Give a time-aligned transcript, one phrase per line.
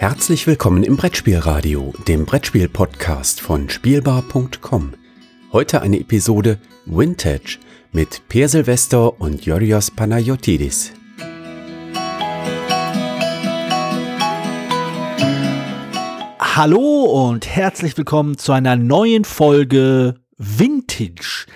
[0.00, 4.94] Herzlich willkommen im Brettspielradio, dem Brettspiel-Podcast von Spielbar.com.
[5.50, 7.58] Heute eine Episode Vintage
[7.90, 10.92] mit Per Silvester und Yorios Panayotidis.
[16.38, 21.46] Hallo und herzlich willkommen zu einer neuen Folge Vintage,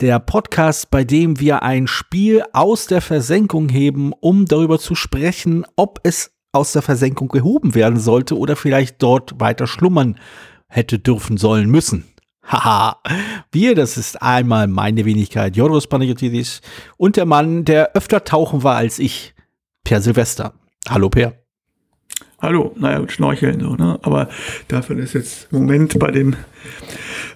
[0.00, 5.64] der Podcast, bei dem wir ein Spiel aus der Versenkung heben, um darüber zu sprechen,
[5.76, 10.18] ob es aus der Versenkung gehoben werden sollte oder vielleicht dort weiter schlummern
[10.68, 12.04] hätte dürfen sollen müssen.
[12.44, 13.00] Haha,
[13.50, 16.60] wir, das ist einmal meine Wenigkeit, Joros Panagiotis
[16.98, 19.34] und der Mann, der öfter tauchen war als ich,
[19.84, 20.52] Per Silvester.
[20.88, 21.34] Hallo Per.
[22.40, 23.98] Hallo, naja, und schnorcheln so, ne?
[24.02, 24.28] Aber
[24.68, 26.36] davon ist jetzt im Moment bei dem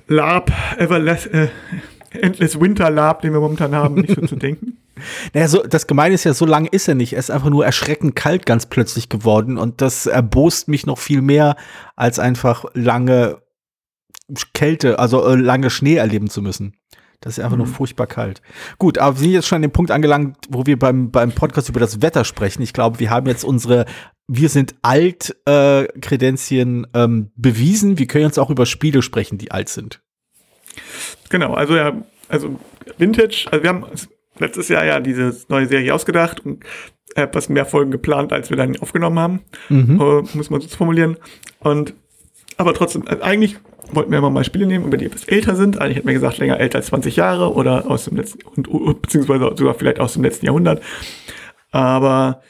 [0.08, 1.48] Lab, Everless, äh,
[2.10, 4.78] Endless Winter Lab, den wir momentan haben, nicht so zu denken.
[5.34, 7.12] Naja, so, das Gemeine ist ja, so lange ist er nicht.
[7.12, 11.22] Er ist einfach nur erschreckend kalt ganz plötzlich geworden und das erbost mich noch viel
[11.22, 11.56] mehr,
[11.96, 13.42] als einfach lange
[14.54, 16.76] Kälte, also äh, lange Schnee erleben zu müssen.
[17.20, 17.64] Das ist einfach mhm.
[17.64, 18.42] nur furchtbar kalt.
[18.78, 21.68] Gut, aber wir sind jetzt schon an dem Punkt angelangt, wo wir beim, beim Podcast
[21.68, 22.62] über das Wetter sprechen.
[22.62, 23.86] Ich glaube, wir haben jetzt unsere
[24.28, 27.98] Wir sind alt äh, Kredenzien ähm, bewiesen.
[27.98, 30.02] Wir können jetzt auch über Spiele sprechen, die alt sind.
[31.30, 31.92] Genau, also ja,
[32.28, 32.58] also
[32.98, 33.86] Vintage, also wir haben
[34.38, 36.64] letztes Jahr ja diese neue Serie ausgedacht und
[37.14, 40.00] etwas mehr Folgen geplant, als wir dann aufgenommen haben, mhm.
[40.00, 41.16] äh, muss man so formulieren.
[41.60, 41.94] Und
[42.56, 43.56] aber trotzdem, also eigentlich
[43.92, 45.80] wollten wir immer mal Spiele nehmen, über die etwas älter sind.
[45.80, 48.40] Eigentlich hätten wir gesagt, länger älter als 20 Jahre oder aus dem letzten,
[49.00, 50.82] beziehungsweise sogar vielleicht aus dem letzten Jahrhundert.
[51.70, 52.42] Aber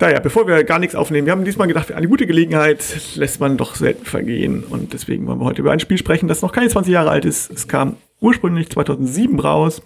[0.00, 3.56] naja, bevor wir gar nichts aufnehmen, wir haben diesmal gedacht, eine gute Gelegenheit lässt man
[3.56, 4.64] doch selten vergehen.
[4.64, 7.24] Und deswegen wollen wir heute über ein Spiel sprechen, das noch keine 20 Jahre alt
[7.24, 7.50] ist.
[7.50, 9.82] Es kam ursprünglich 2007 raus.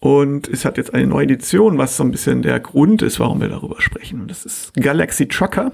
[0.00, 3.40] Und es hat jetzt eine neue Edition, was so ein bisschen der Grund ist, warum
[3.40, 4.20] wir darüber sprechen.
[4.20, 5.72] Und das ist Galaxy Trucker.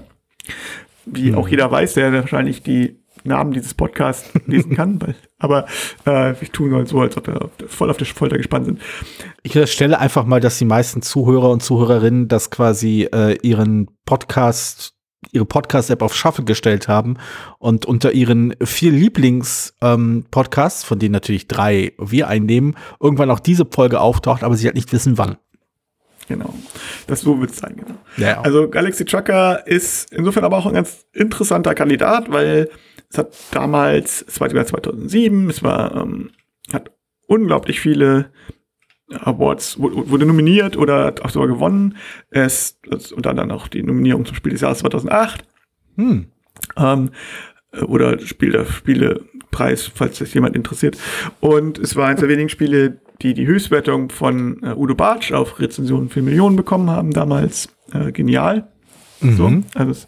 [1.05, 1.37] Wie mhm.
[1.37, 5.65] auch jeder weiß, der wahrscheinlich die Namen dieses Podcasts lesen kann, weil, aber
[6.05, 8.81] äh, ich tue nur so, als ob wir voll auf der Folter gespannt sind.
[9.43, 14.93] Ich unterstelle einfach mal, dass die meisten Zuhörer und Zuhörerinnen das quasi äh, ihren Podcast,
[15.31, 17.17] ihre Podcast-App auf Shuffle gestellt haben
[17.57, 23.65] und unter ihren vier Lieblings-Podcasts, ähm, von denen natürlich drei wir einnehmen, irgendwann auch diese
[23.65, 25.37] Folge auftaucht, aber sie halt nicht wissen, wann.
[26.27, 26.53] Genau.
[27.07, 27.97] Das so wird es sein, genau.
[28.17, 28.41] Ja.
[28.41, 32.69] Also Galaxy Trucker ist insofern aber auch ein ganz interessanter Kandidat, weil
[33.09, 36.29] es hat damals, es war sogar 2007, es war, ähm,
[36.71, 36.91] hat
[37.25, 38.31] unglaublich viele
[39.11, 41.97] Awards, wurde nominiert oder hat auch sogar gewonnen.
[42.29, 42.79] Es,
[43.15, 45.43] und dann auch die Nominierung zum Spiel des Jahres 2008.
[45.97, 46.27] Hm.
[46.77, 47.09] Ähm,
[47.85, 50.97] oder Spiel der Spielepreis, falls das jemand interessiert.
[51.39, 55.59] Und es war eines der wenigen Spiele, die die Höchstwertung von äh, Udo Bartsch auf
[55.59, 57.69] Rezensionen für Millionen bekommen haben damals.
[57.93, 58.71] Äh, genial.
[59.21, 59.35] Mhm.
[59.35, 60.07] So, also es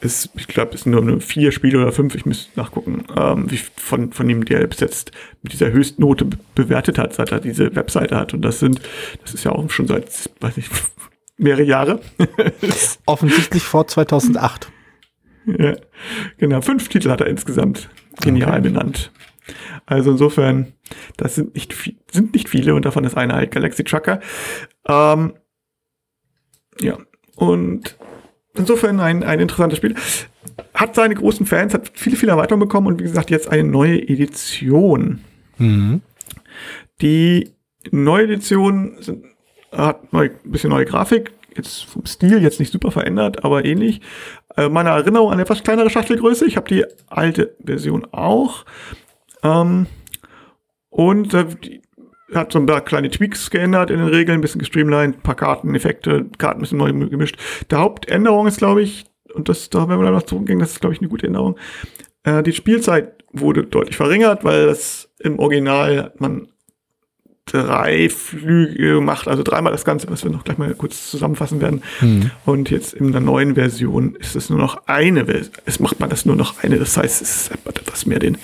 [0.00, 3.58] ist, ich glaube, es sind nur vier Spiele oder fünf, ich müsste nachgucken, ähm, wie
[3.76, 5.10] von, von ihm, der bis jetzt
[5.42, 8.34] mit dieser Höchstnote bewertet hat, seit er diese Webseite hat.
[8.34, 8.80] Und das sind,
[9.22, 10.66] das ist ja auch schon seit, weiß ich,
[11.36, 12.00] mehrere Jahre.
[13.06, 14.70] Offensichtlich vor 2008.
[15.46, 15.76] Ja,
[16.38, 16.60] genau.
[16.60, 17.88] Fünf Titel hat er insgesamt
[18.20, 18.60] genial okay.
[18.62, 19.12] benannt.
[19.86, 20.72] Also insofern,
[21.16, 21.74] das sind nicht,
[22.10, 24.20] sind nicht viele und davon ist einer halt Galaxy Trucker.
[24.88, 25.34] Ähm,
[26.80, 26.98] ja,
[27.36, 27.96] und
[28.58, 29.94] insofern ein, ein interessantes Spiel.
[30.74, 34.00] Hat seine großen Fans, hat viele, viele Erweiterungen bekommen und wie gesagt, jetzt eine neue
[34.00, 35.20] Edition.
[35.58, 36.02] Mhm.
[37.00, 37.52] Die
[37.90, 39.24] neue Edition sind,
[39.72, 44.00] hat ein bisschen neue Grafik, jetzt vom Stil jetzt nicht super verändert, aber ähnlich.
[44.56, 46.46] Äh, meine Erinnerung an etwas kleinere Schachtelgröße.
[46.46, 48.64] Ich habe die alte Version auch.
[49.42, 49.86] Ähm,
[50.90, 51.46] und äh,
[52.34, 55.36] hat so ein paar kleine Tweaks geändert in den Regeln, ein bisschen gestreamlined, ein paar
[55.36, 57.36] Karten, Effekte, Karten ein bisschen neu gemischt.
[57.70, 59.04] Der Hauptänderung ist, glaube ich,
[59.34, 61.56] und das, da werden wir dann noch zurückgehen, das ist, glaube ich, eine gute Änderung.
[62.24, 66.48] Äh, die Spielzeit wurde deutlich verringert, weil das im Original hat man
[67.44, 71.82] drei Flüge macht, also dreimal das Ganze, was wir noch gleich mal kurz zusammenfassen werden.
[72.00, 72.30] Hm.
[72.44, 75.24] Und jetzt in der neuen Version ist es nur noch eine,
[75.64, 78.38] es macht man das nur noch eine, das heißt, es hat etwas mehr den,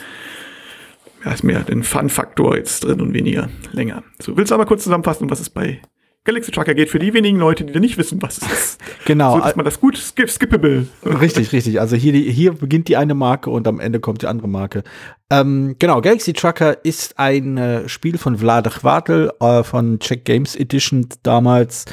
[1.25, 4.03] ja, ist mehr den Fun-Faktor jetzt drin und weniger länger.
[4.21, 5.81] So, willst du aber kurz zusammenfassen, was es bei
[6.25, 8.81] Galaxy Trucker geht für die wenigen Leute, die da nicht wissen, was es ist.
[9.05, 9.35] Genau.
[9.35, 10.87] So dass man das gut skip skippable.
[11.05, 11.81] Richtig, richtig.
[11.81, 14.85] Also hier, hier beginnt die eine Marke und am Ende kommt die andere Marke.
[15.29, 20.55] Ähm, genau, Galaxy Trucker ist ein äh, Spiel von Vlad Chvatel äh, von Czech Games
[20.55, 21.87] Edition damals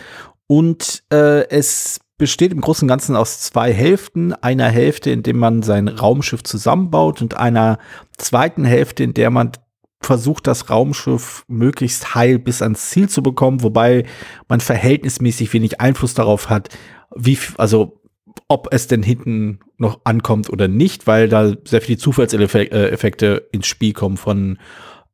[0.46, 4.34] und äh, es besteht im Großen und Ganzen aus zwei Hälften.
[4.34, 7.80] Einer Hälfte, in der man sein Raumschiff zusammenbaut und einer
[8.18, 9.54] zweiten Hälfte, in der man
[10.02, 14.06] versucht, das Raumschiff möglichst heil bis ans Ziel zu bekommen, wobei
[14.48, 16.70] man verhältnismäßig wenig Einfluss darauf hat,
[17.16, 18.02] wie, also
[18.48, 23.94] ob es denn hinten noch ankommt oder nicht, weil da sehr viele Zufallseffekte ins Spiel
[23.94, 24.60] kommen von,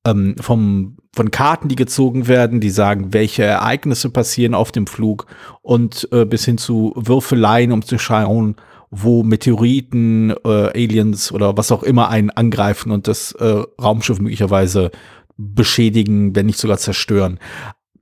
[0.05, 5.25] ähm, vom, von Karten, die gezogen werden, die sagen, welche Ereignisse passieren auf dem Flug
[5.61, 8.55] und äh, bis hin zu Würfeleien, um zu schauen,
[8.91, 14.91] wo Meteoriten, äh, Aliens oder was auch immer einen angreifen und das äh, Raumschiff möglicherweise
[15.37, 17.39] beschädigen, wenn nicht sogar zerstören.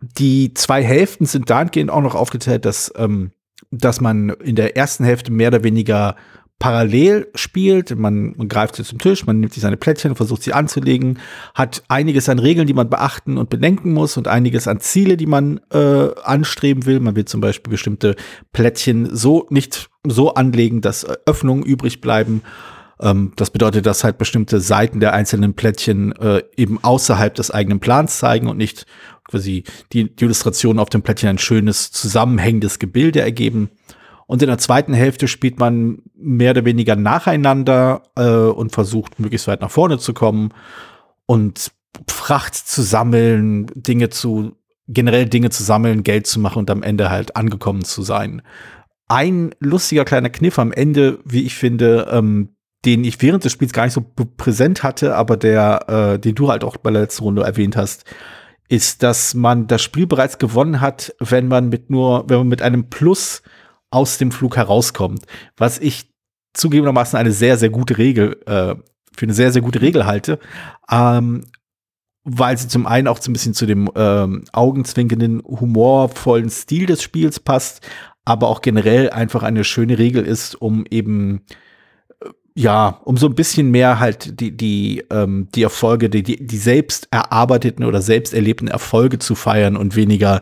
[0.02, 3.32] Die zwei Hälften sind dahingehend auch noch aufgeteilt, dass, ähm,
[3.72, 6.16] dass man in der ersten Hälfte mehr oder weniger
[6.63, 7.94] parallel spielt.
[8.00, 11.19] Man, man greift zu zum Tisch, man nimmt sich seine Plättchen, versucht sie anzulegen,
[11.54, 15.25] hat einiges an Regeln, die man beachten und bedenken muss und einiges an Ziele, die
[15.25, 17.01] man äh, anstreben will.
[17.01, 18.15] Man will zum Beispiel bestimmte
[18.54, 22.44] Plättchen so nicht so anlegen, dass Öffnungen übrig bleiben.
[23.01, 27.81] Ähm, das bedeutet, dass halt bestimmte Seiten der einzelnen Plättchen äh, eben außerhalb des eigenen
[27.81, 28.86] Plans zeigen und nicht
[29.27, 33.69] quasi die, die Illustrationen auf dem Plättchen ein schönes zusammenhängendes Gebilde ergeben.
[34.25, 39.48] Und in der zweiten Hälfte spielt man mehr oder weniger nacheinander äh, und versucht möglichst
[39.48, 40.54] weit nach vorne zu kommen
[41.25, 41.72] und
[42.08, 44.56] Fracht zu sammeln, Dinge zu,
[44.88, 48.42] generell Dinge zu sammeln, Geld zu machen und am Ende halt angekommen zu sein.
[49.08, 52.50] Ein lustiger kleiner Kniff am Ende, wie ich finde, ähm,
[52.86, 54.04] den ich während des Spiels gar nicht so
[54.38, 58.06] präsent hatte, aber der, äh, den du halt auch bei der letzten Runde erwähnt hast,
[58.70, 62.62] ist, dass man das Spiel bereits gewonnen hat, wenn man mit nur, wenn man mit
[62.62, 63.44] einem Plus
[63.94, 65.25] aus dem Flug herauskommt.
[65.57, 66.10] Was ich
[66.54, 68.75] zugegebenermaßen eine sehr, sehr gute Regel, äh,
[69.16, 70.40] für eine sehr, sehr gute Regel halte.
[70.92, 71.45] Ähm,
[72.24, 77.04] weil sie zum einen auch so ein bisschen zu dem ähm, augenzwinkenden, humorvollen Stil des
[77.04, 77.86] Spiels passt,
[78.24, 81.42] aber auch generell einfach eine schöne Regel ist, um eben
[82.22, 86.46] äh, ja, um so ein bisschen mehr halt die, die, ähm, die Erfolge, die, die,
[86.46, 90.42] die selbst erarbeiteten oder selbst erlebten Erfolge zu feiern und weniger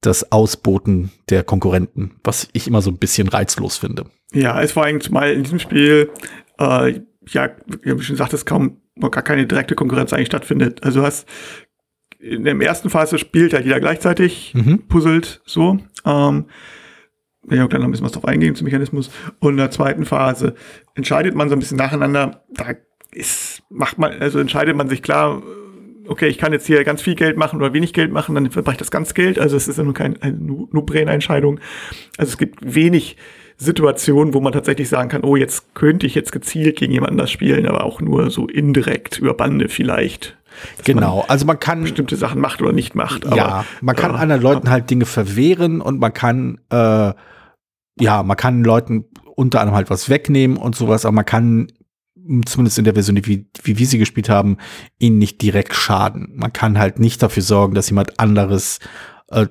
[0.00, 4.06] das Ausboten der Konkurrenten, was ich immer so ein bisschen reizlos finde.
[4.32, 6.10] Ja, es war eigentlich mal in diesem Spiel,
[6.58, 7.50] äh, ja,
[7.82, 10.82] wie schon sagtest, kaum noch gar keine direkte Konkurrenz eigentlich stattfindet.
[10.82, 11.26] Also du hast
[12.20, 14.86] in der ersten Phase spielt ja jeder gleichzeitig, mhm.
[14.88, 15.78] puzzelt so.
[16.04, 16.46] Ähm,
[17.50, 19.10] ja, gleich noch ein bisschen was drauf eingehen zum Mechanismus.
[19.38, 20.54] Und in der zweiten Phase
[20.94, 22.44] entscheidet man so ein bisschen nacheinander.
[22.50, 22.74] Da
[23.12, 25.42] ist, macht man, also entscheidet man sich klar,
[26.08, 28.74] okay, ich kann jetzt hier ganz viel Geld machen oder wenig Geld machen, dann verbrauche
[28.74, 29.38] ich das ganz Geld.
[29.38, 31.60] Also es ist ja nur keine No-Brain-Entscheidung.
[32.16, 33.16] Also es gibt wenig
[33.56, 37.30] Situationen, wo man tatsächlich sagen kann, oh, jetzt könnte ich jetzt gezielt gegen jemanden das
[37.30, 40.36] spielen, aber auch nur so indirekt über Bande vielleicht.
[40.84, 43.26] Genau, also man kann bestimmte Sachen macht oder nicht macht.
[43.26, 47.12] Aber, ja, man kann äh, anderen Leuten halt Dinge verwehren und man kann äh,
[48.00, 49.04] ja, man kann Leuten
[49.34, 51.68] unter anderem halt was wegnehmen und sowas, aber man kann
[52.46, 54.58] zumindest in der Version, wie, wie wir sie gespielt haben,
[54.98, 56.32] ihnen nicht direkt schaden.
[56.34, 58.78] Man kann halt nicht dafür sorgen, dass jemand anderes
[59.28, 59.46] äh,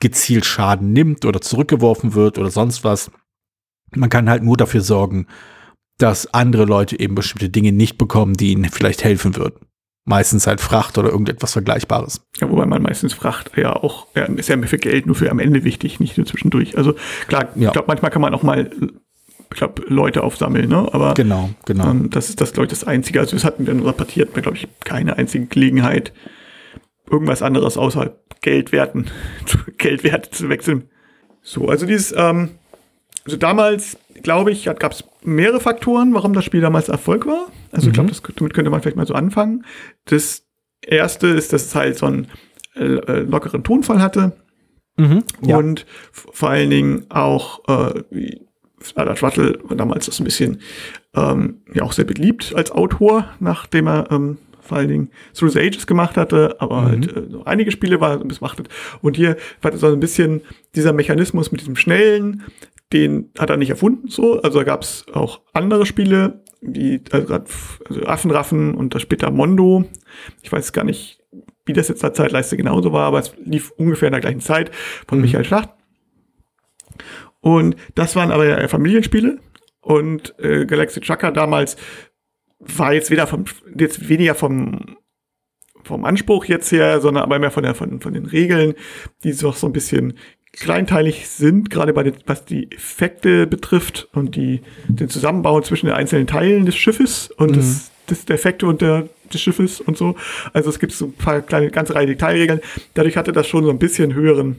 [0.00, 3.10] gezielt Schaden nimmt oder zurückgeworfen wird oder sonst was.
[3.94, 5.26] Man kann halt nur dafür sorgen,
[5.98, 9.66] dass andere Leute eben bestimmte Dinge nicht bekommen, die ihnen vielleicht helfen würden.
[10.06, 12.26] Meistens halt Fracht oder irgendetwas Vergleichbares.
[12.38, 15.38] Ja, wobei man meistens Fracht ja auch, ja, ist ja für Geld nur für am
[15.38, 16.78] Ende wichtig, nicht nur zwischendurch.
[16.78, 16.94] Also
[17.28, 17.68] klar, ja.
[17.68, 18.70] ich glaube, manchmal kann man auch mal
[19.52, 20.88] ich glaube, Leute aufsammeln, ne?
[20.92, 21.90] Aber genau, genau.
[21.90, 23.20] Ähm, das ist das, glaube ich, das Einzige.
[23.20, 26.12] Also das hatten wir in unserer Partie, hatten wir, glaube ich, keine einzige Gelegenheit,
[27.10, 29.06] irgendwas anderes außer Geldwerten,
[29.78, 30.88] Geldwerte zu wechseln.
[31.42, 32.50] So, also dieses, ähm,
[33.24, 37.46] also damals, glaube ich, gab es mehrere Faktoren, warum das Spiel damals Erfolg war.
[37.72, 37.90] Also mhm.
[37.90, 39.64] ich glaube, damit könnte man vielleicht mal so anfangen.
[40.04, 40.46] Das
[40.80, 42.28] erste ist, dass es halt so einen
[42.76, 44.32] äh, äh lockeren Tonfall hatte.
[44.96, 45.56] Mhm, ja.
[45.56, 48.02] Und vor allen Dingen auch äh,
[48.94, 50.60] Albert Schwattel war damals das ein bisschen
[51.14, 55.60] ähm, ja auch sehr beliebt als Autor, nachdem er ähm, vor allen Dingen Through the
[55.60, 56.86] Ages gemacht hatte, aber mhm.
[56.86, 58.68] halt äh, einige Spiele war missachtet.
[59.02, 60.42] Und hier war so ein bisschen
[60.74, 62.44] dieser Mechanismus mit diesem Schnellen,
[62.92, 64.40] den hat er nicht erfunden so.
[64.42, 69.84] Also da gab es auch andere Spiele, wie also, also Affenraffen und das später Mondo.
[70.42, 71.20] Ich weiß gar nicht,
[71.66, 74.70] wie das jetzt der Zeitleiste genauso war, aber es lief ungefähr in der gleichen Zeit
[75.06, 75.22] von mhm.
[75.22, 75.70] Michael Schlacht.
[77.40, 79.38] Und das waren aber ja Familienspiele.
[79.80, 81.76] Und äh, Galaxy Trucker damals
[82.58, 83.44] war jetzt weder vom,
[83.76, 84.96] jetzt weniger vom,
[85.82, 88.74] vom Anspruch jetzt her, sondern aber mehr von, der, von, von den Regeln,
[89.24, 90.14] die doch so ein bisschen
[90.52, 95.94] kleinteilig sind, gerade bei den, was die Effekte betrifft und die, den Zusammenbau zwischen den
[95.94, 97.54] einzelnen Teilen des Schiffes und mhm.
[97.54, 100.16] des, des, der Effekte und der, des Schiffes und so.
[100.52, 102.60] Also es gibt so ein paar kleine, ganze Reihe Detailregeln.
[102.94, 104.56] Dadurch hatte das schon so ein bisschen höheren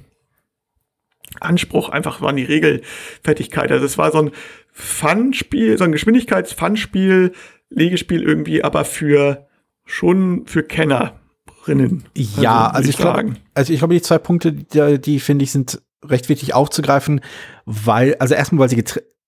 [1.40, 3.72] Anspruch einfach war die Regelfertigkeit.
[3.72, 4.32] Also es war so ein
[4.72, 7.32] Fun-Spiel, so ein Geschwindigkeits-Fun-Spiel,
[7.70, 9.48] Legespiel irgendwie, aber für
[9.86, 12.04] schon für Kennerinnen.
[12.16, 15.52] Ja, also, also ich glaube, also ich glaube, die zwei Punkte, die, die finde ich
[15.52, 17.22] sind recht wichtig aufzugreifen,
[17.66, 18.84] weil, also erstmal, weil sie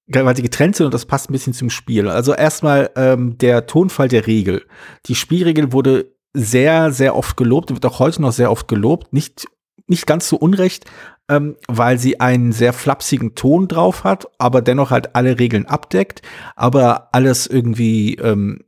[0.07, 2.09] weil sie getrennt sind und das passt ein bisschen zum Spiel.
[2.09, 4.63] Also erstmal ähm, der Tonfall der Regel.
[5.05, 9.13] Die Spielregel wurde sehr, sehr oft gelobt, wird auch heute noch sehr oft gelobt.
[9.13, 9.45] Nicht,
[9.87, 10.85] nicht ganz so unrecht,
[11.29, 16.21] ähm, weil sie einen sehr flapsigen Ton drauf hat, aber dennoch halt alle Regeln abdeckt,
[16.55, 18.59] aber alles irgendwie, ähm,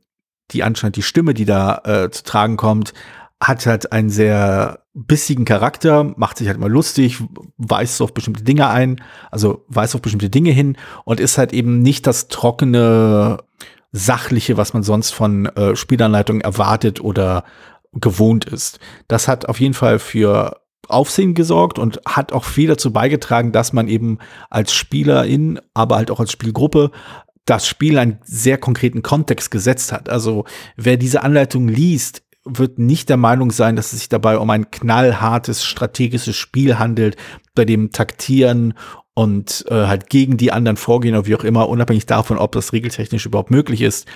[0.52, 2.94] die anscheinend die Stimme, die da äh, zu tragen kommt,
[3.40, 7.22] hat halt einen sehr bissigen Charakter, macht sich halt immer lustig,
[7.58, 11.82] weist auf bestimmte Dinge ein, also weist auf bestimmte Dinge hin und ist halt eben
[11.82, 13.38] nicht das trockene,
[13.92, 17.44] sachliche, was man sonst von äh, Spielanleitungen erwartet oder
[17.92, 18.78] gewohnt ist.
[19.08, 23.72] Das hat auf jeden Fall für Aufsehen gesorgt und hat auch viel dazu beigetragen, dass
[23.72, 24.18] man eben
[24.50, 26.90] als Spielerin, aber halt auch als Spielgruppe
[27.44, 30.08] das Spiel einen sehr konkreten Kontext gesetzt hat.
[30.08, 30.44] Also
[30.76, 34.70] wer diese Anleitung liest, wird nicht der Meinung sein, dass es sich dabei um ein
[34.70, 37.16] knallhartes strategisches Spiel handelt,
[37.54, 38.74] bei dem Taktieren
[39.14, 42.72] und äh, halt gegen die anderen vorgehen oder wie auch immer, unabhängig davon, ob das
[42.72, 44.06] regeltechnisch überhaupt möglich ist,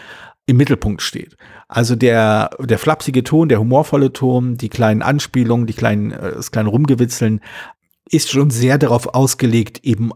[0.46, 1.36] im Mittelpunkt steht.
[1.68, 6.50] Also der, der flapsige Ton, der humorvolle Ton, die kleinen Anspielungen, die kleinen, äh, das
[6.50, 7.40] kleine Rumgewitzeln
[8.10, 10.10] ist schon sehr darauf ausgelegt, eben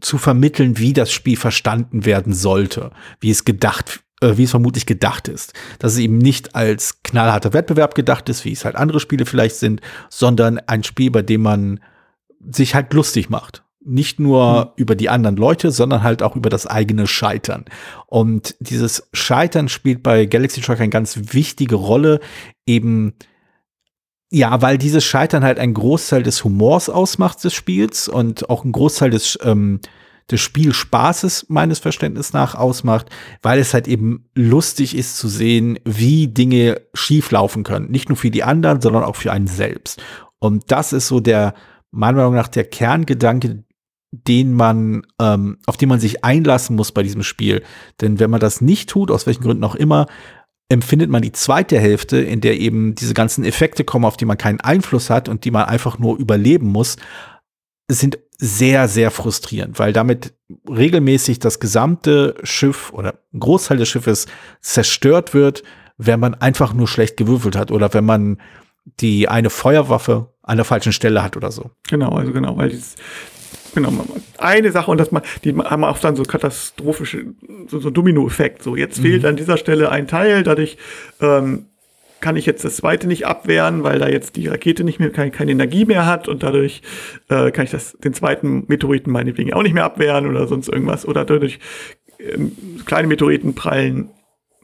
[0.00, 4.86] zu vermitteln, wie das Spiel verstanden werden sollte, wie es gedacht äh, wie es vermutlich
[4.86, 5.52] gedacht ist.
[5.78, 9.56] Dass es eben nicht als knallharter Wettbewerb gedacht ist, wie es halt andere Spiele vielleicht
[9.56, 11.80] sind, sondern ein Spiel, bei dem man
[12.38, 13.64] sich halt lustig macht.
[13.82, 14.70] Nicht nur mhm.
[14.76, 17.64] über die anderen Leute, sondern halt auch über das eigene Scheitern.
[18.06, 22.20] Und dieses Scheitern spielt bei Galaxy Truck eine ganz wichtige Rolle,
[22.66, 23.14] eben
[24.32, 28.70] ja, weil dieses Scheitern halt ein Großteil des Humors ausmacht des Spiels und auch ein
[28.70, 29.80] Großteil des ähm,
[30.30, 33.06] des Spielspaßes meines Verständnisses nach ausmacht,
[33.42, 37.90] weil es halt eben lustig ist zu sehen, wie Dinge schief laufen können.
[37.90, 40.02] Nicht nur für die anderen, sondern auch für einen selbst.
[40.38, 41.54] Und das ist so der,
[41.90, 43.64] meiner Meinung nach, der Kerngedanke,
[44.12, 47.62] den man, ähm, auf den man sich einlassen muss bei diesem Spiel.
[48.00, 50.06] Denn wenn man das nicht tut, aus welchen Gründen auch immer,
[50.68, 54.38] empfindet man die zweite Hälfte, in der eben diese ganzen Effekte kommen, auf die man
[54.38, 56.96] keinen Einfluss hat und die man einfach nur überleben muss,
[57.88, 60.32] sind sehr, sehr frustrierend, weil damit
[60.68, 64.26] regelmäßig das gesamte Schiff oder ein Großteil des Schiffes
[64.60, 65.62] zerstört wird,
[65.98, 68.40] wenn man einfach nur schlecht gewürfelt hat oder wenn man
[69.00, 71.70] die eine Feuerwaffe an der falschen Stelle hat oder so.
[71.88, 72.96] Genau, also genau, weil dieses,
[73.74, 73.92] genau,
[74.38, 77.26] eine Sache und das mal, die haben auch dann so katastrophische,
[77.68, 78.62] so, so Domino-Effekt.
[78.62, 79.02] So, jetzt mhm.
[79.02, 80.76] fehlt an dieser Stelle ein Teil, dadurch
[81.20, 81.66] ähm,
[82.20, 85.30] kann ich jetzt das zweite nicht abwehren, weil da jetzt die Rakete nicht mehr keine,
[85.30, 86.82] keine Energie mehr hat und dadurch
[87.28, 91.06] äh, kann ich das den zweiten Meteoriten meinetwegen auch nicht mehr abwehren oder sonst irgendwas
[91.06, 91.58] oder dadurch
[92.18, 92.52] ähm,
[92.84, 94.10] kleine Meteoriten prallen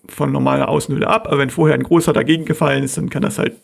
[0.09, 3.39] von normaler Außenhülle ab, aber wenn vorher ein großer dagegen gefallen ist, dann kann das
[3.39, 3.55] halt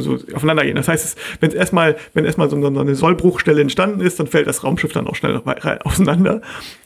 [0.00, 0.76] so, so aufeinander gehen.
[0.76, 4.64] Das heißt, wenn es erstmal, wenn erstmal so, eine Sollbruchstelle entstanden ist, dann fällt das
[4.64, 5.40] Raumschiff dann auch schnell
[5.84, 6.40] auseinander.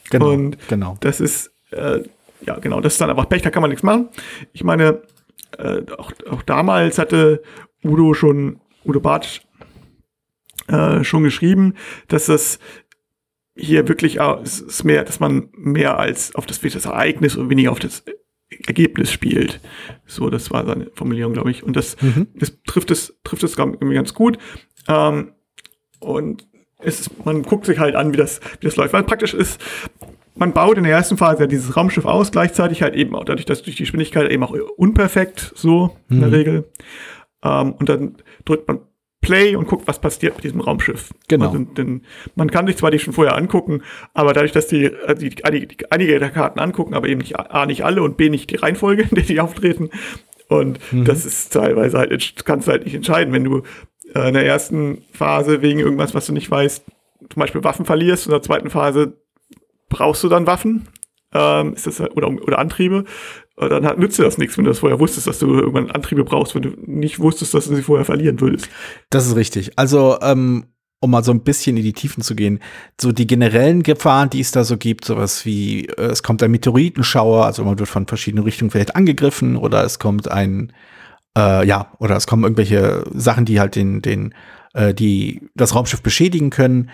[0.09, 0.97] Genau, und genau.
[0.99, 2.01] das ist äh,
[2.45, 4.09] ja genau, das ist dann einfach Pech, da kann man nichts machen.
[4.53, 5.01] Ich meine,
[5.57, 7.41] äh, auch, auch damals hatte
[7.83, 9.41] Udo schon, Udo Bartsch,
[10.67, 11.75] äh, schon geschrieben,
[12.07, 12.59] dass das
[13.55, 17.79] hier wirklich ist mehr, dass man mehr als auf das, das Ereignis und weniger auf
[17.79, 18.03] das
[18.65, 19.59] Ergebnis spielt.
[20.05, 21.63] So, das war seine Formulierung, glaube ich.
[21.63, 22.27] Und das, mhm.
[22.35, 24.37] das trifft es, trifft es irgendwie ganz gut.
[24.87, 25.33] Ähm,
[25.99, 26.47] und
[26.79, 28.93] es man guckt sich halt an, wie das, wie das läuft.
[28.93, 29.59] Weil praktisch ist,
[30.35, 33.45] man baut in der ersten Phase ja dieses Raumschiff aus, gleichzeitig halt eben auch dadurch,
[33.45, 36.33] dass durch die Geschwindigkeit eben auch unperfekt, so in der mhm.
[36.33, 36.71] Regel.
[37.43, 38.81] Ähm, und dann drückt man
[39.27, 41.13] Play und guckt, was passiert mit diesem Raumschiff.
[41.27, 41.47] Genau.
[41.47, 42.03] Also, denn
[42.35, 45.67] man kann sich zwar die schon vorher angucken, aber dadurch, dass die, also die, die,
[45.67, 48.55] die einige der Karten angucken, aber eben nicht A, nicht alle und B, nicht die
[48.55, 49.89] Reihenfolge, in der die auftreten.
[50.47, 51.03] Und mhm.
[51.03, 53.63] das ist teilweise halt, kannst du halt nicht entscheiden, wenn du
[54.15, 56.85] äh, in der ersten Phase wegen irgendwas, was du nicht weißt,
[57.29, 59.17] zum Beispiel Waffen verlierst, in der zweiten Phase
[59.89, 60.87] brauchst du dann Waffen?
[61.33, 63.03] Ähm, ist das, oder, oder Antriebe?
[63.57, 66.53] Dann nützt dir das nichts, wenn du das vorher wusstest, dass du irgendwann Antriebe brauchst,
[66.53, 68.69] wenn du nicht wusstest, dass du sie vorher verlieren würdest.
[69.09, 69.77] Das ist richtig.
[69.79, 70.65] Also, ähm,
[70.99, 72.59] um mal so ein bisschen in die Tiefen zu gehen,
[72.99, 76.51] so die generellen Gefahren, die es da so gibt, sowas wie, äh, es kommt ein
[76.51, 80.71] Meteoritenschauer, also man wird von verschiedenen Richtungen vielleicht angegriffen oder es kommt ein,
[81.35, 84.33] äh, ja, oder es kommen irgendwelche Sachen, die halt den, den,
[84.73, 86.89] äh, die das Raumschiff beschädigen können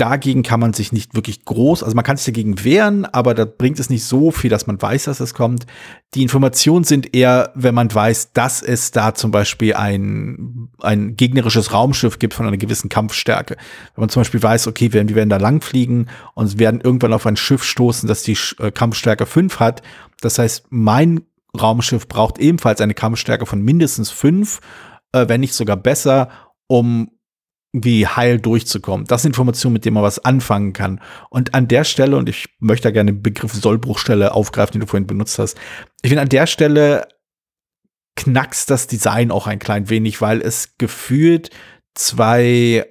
[0.00, 3.44] dagegen kann man sich nicht wirklich groß, also man kann sich dagegen wehren, aber da
[3.44, 5.66] bringt es nicht so viel, dass man weiß, dass es kommt.
[6.14, 11.72] Die Informationen sind eher, wenn man weiß, dass es da zum Beispiel ein, ein gegnerisches
[11.72, 13.56] Raumschiff gibt von einer gewissen Kampfstärke.
[13.94, 17.26] Wenn man zum Beispiel weiß, okay, wir, wir werden da langfliegen und werden irgendwann auf
[17.26, 19.82] ein Schiff stoßen, das die äh, Kampfstärke 5 hat.
[20.22, 21.20] Das heißt, mein
[21.60, 24.60] Raumschiff braucht ebenfalls eine Kampfstärke von mindestens 5,
[25.12, 26.30] äh, wenn nicht sogar besser,
[26.66, 27.10] um
[27.72, 29.06] wie heil durchzukommen.
[29.06, 31.00] Das sind Informationen, mit denen man was anfangen kann.
[31.28, 34.86] Und an der Stelle, und ich möchte da gerne den Begriff Sollbruchstelle aufgreifen, den du
[34.86, 35.56] vorhin benutzt hast.
[36.02, 37.06] Ich finde, an der Stelle
[38.16, 41.50] knackst das Design auch ein klein wenig, weil es gefühlt
[41.94, 42.86] zwei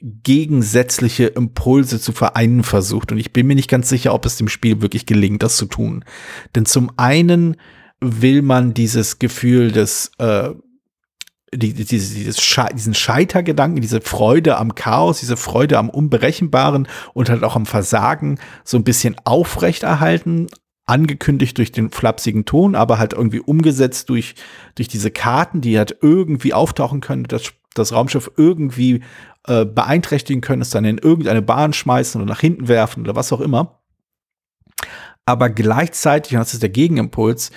[0.00, 3.12] gegensätzliche Impulse zu vereinen versucht.
[3.12, 5.66] Und ich bin mir nicht ganz sicher, ob es dem Spiel wirklich gelingt, das zu
[5.66, 6.04] tun.
[6.54, 7.56] Denn zum einen
[8.00, 10.50] will man dieses Gefühl des äh,
[11.54, 17.28] die, diese, dieses Sche diesen Scheitergedanken, diese Freude am Chaos, diese Freude am Unberechenbaren und
[17.28, 20.46] halt auch am Versagen so ein bisschen aufrechterhalten,
[20.86, 24.34] angekündigt durch den flapsigen Ton, aber halt irgendwie umgesetzt durch,
[24.74, 29.02] durch diese Karten, die halt irgendwie auftauchen können, das, das Raumschiff irgendwie
[29.46, 33.32] äh, beeinträchtigen können, es dann in irgendeine Bahn schmeißen oder nach hinten werfen oder was
[33.32, 33.78] auch immer.
[35.24, 37.52] Aber gleichzeitig, und das ist der Gegenimpuls,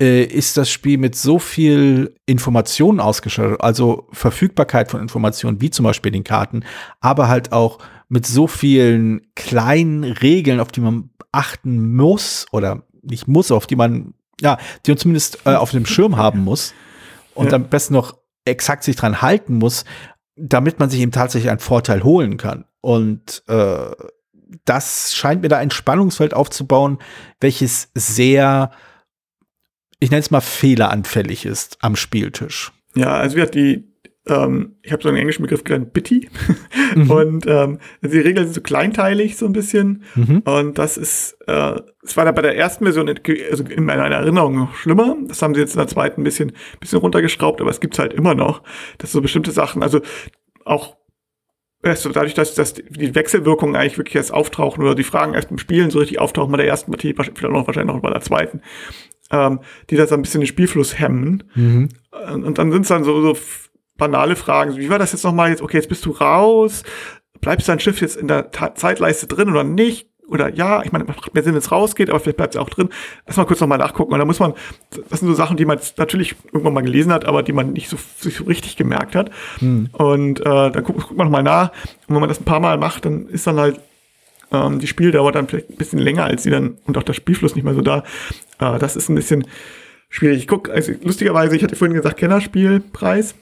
[0.00, 5.84] äh, ist das Spiel mit so viel Informationen ausgestattet, also Verfügbarkeit von Informationen, wie zum
[5.84, 6.64] Beispiel den Karten,
[7.00, 7.78] aber halt auch
[8.08, 13.76] mit so vielen kleinen Regeln, auf die man achten muss oder nicht muss, auf die
[13.76, 16.74] man, ja, die man zumindest äh, auf dem Schirm haben muss
[17.34, 17.54] und ja.
[17.54, 19.84] am besten noch exakt sich dran halten muss,
[20.36, 22.64] damit man sich eben tatsächlich einen Vorteil holen kann.
[22.80, 23.90] Und äh,
[24.64, 26.98] das scheint mir da ein Spannungsfeld aufzubauen,
[27.40, 28.70] welches sehr
[30.00, 32.72] ich nenne es mal fehleranfällig ist am Spieltisch.
[32.94, 33.84] Ja, also wir die,
[34.26, 36.28] ähm, ich habe so einen englischen Begriff gelernt, bitty.
[36.94, 37.10] Mhm.
[37.10, 40.04] Und ähm, also die Regeln sind so kleinteilig so ein bisschen.
[40.14, 40.38] Mhm.
[40.46, 43.14] Und das ist, äh, es war da bei der ersten Version
[43.50, 45.14] also in meiner Erinnerung noch schlimmer.
[45.26, 48.14] Das haben sie jetzt in der zweiten ein bisschen, bisschen runtergeschraubt, aber es gibt's halt
[48.14, 48.62] immer noch.
[48.96, 50.00] dass so bestimmte Sachen, also
[50.64, 50.96] auch
[51.82, 55.58] erst dadurch, dass, dass die Wechselwirkungen eigentlich wirklich erst auftauchen oder die Fragen erst im
[55.58, 58.62] Spielen so richtig auftauchen bei der ersten Partie, vielleicht noch wahrscheinlich noch bei der zweiten,
[59.30, 61.44] ähm, die das ein bisschen den Spielfluss hemmen.
[61.54, 61.88] Mhm.
[62.32, 63.36] Und dann sind es dann so, so
[63.96, 64.76] banale Fragen.
[64.76, 65.62] Wie war das jetzt nochmal jetzt?
[65.62, 66.82] Okay, jetzt bist du raus.
[67.40, 70.08] Bleibst dein Schiff jetzt in der Ta Zeitleiste drin oder nicht?
[70.28, 72.68] Oder ja, ich meine, macht mehr Sinn, wenn es rausgeht, aber vielleicht bleibt es auch
[72.68, 72.90] drin.
[73.26, 74.12] Lass mal kurz nochmal nachgucken.
[74.12, 74.52] Und da muss man,
[75.08, 77.88] das sind so Sachen, die man natürlich irgendwann mal gelesen hat, aber die man nicht
[77.88, 79.30] so, sich so richtig gemerkt hat.
[79.58, 79.88] Hm.
[79.92, 81.70] Und äh, dann guckt, guckt man nochmal nach.
[82.06, 83.80] Und wenn man das ein paar Mal macht, dann ist dann halt
[84.52, 87.54] ähm, die Spieldauer dann vielleicht ein bisschen länger als sie dann und auch der Spielfluss
[87.54, 88.04] nicht mehr so da.
[88.58, 89.46] Äh, das ist ein bisschen
[90.08, 90.38] schwierig.
[90.38, 93.34] Ich guck, also lustigerweise, ich hatte vorhin gesagt, Kennerspielpreis.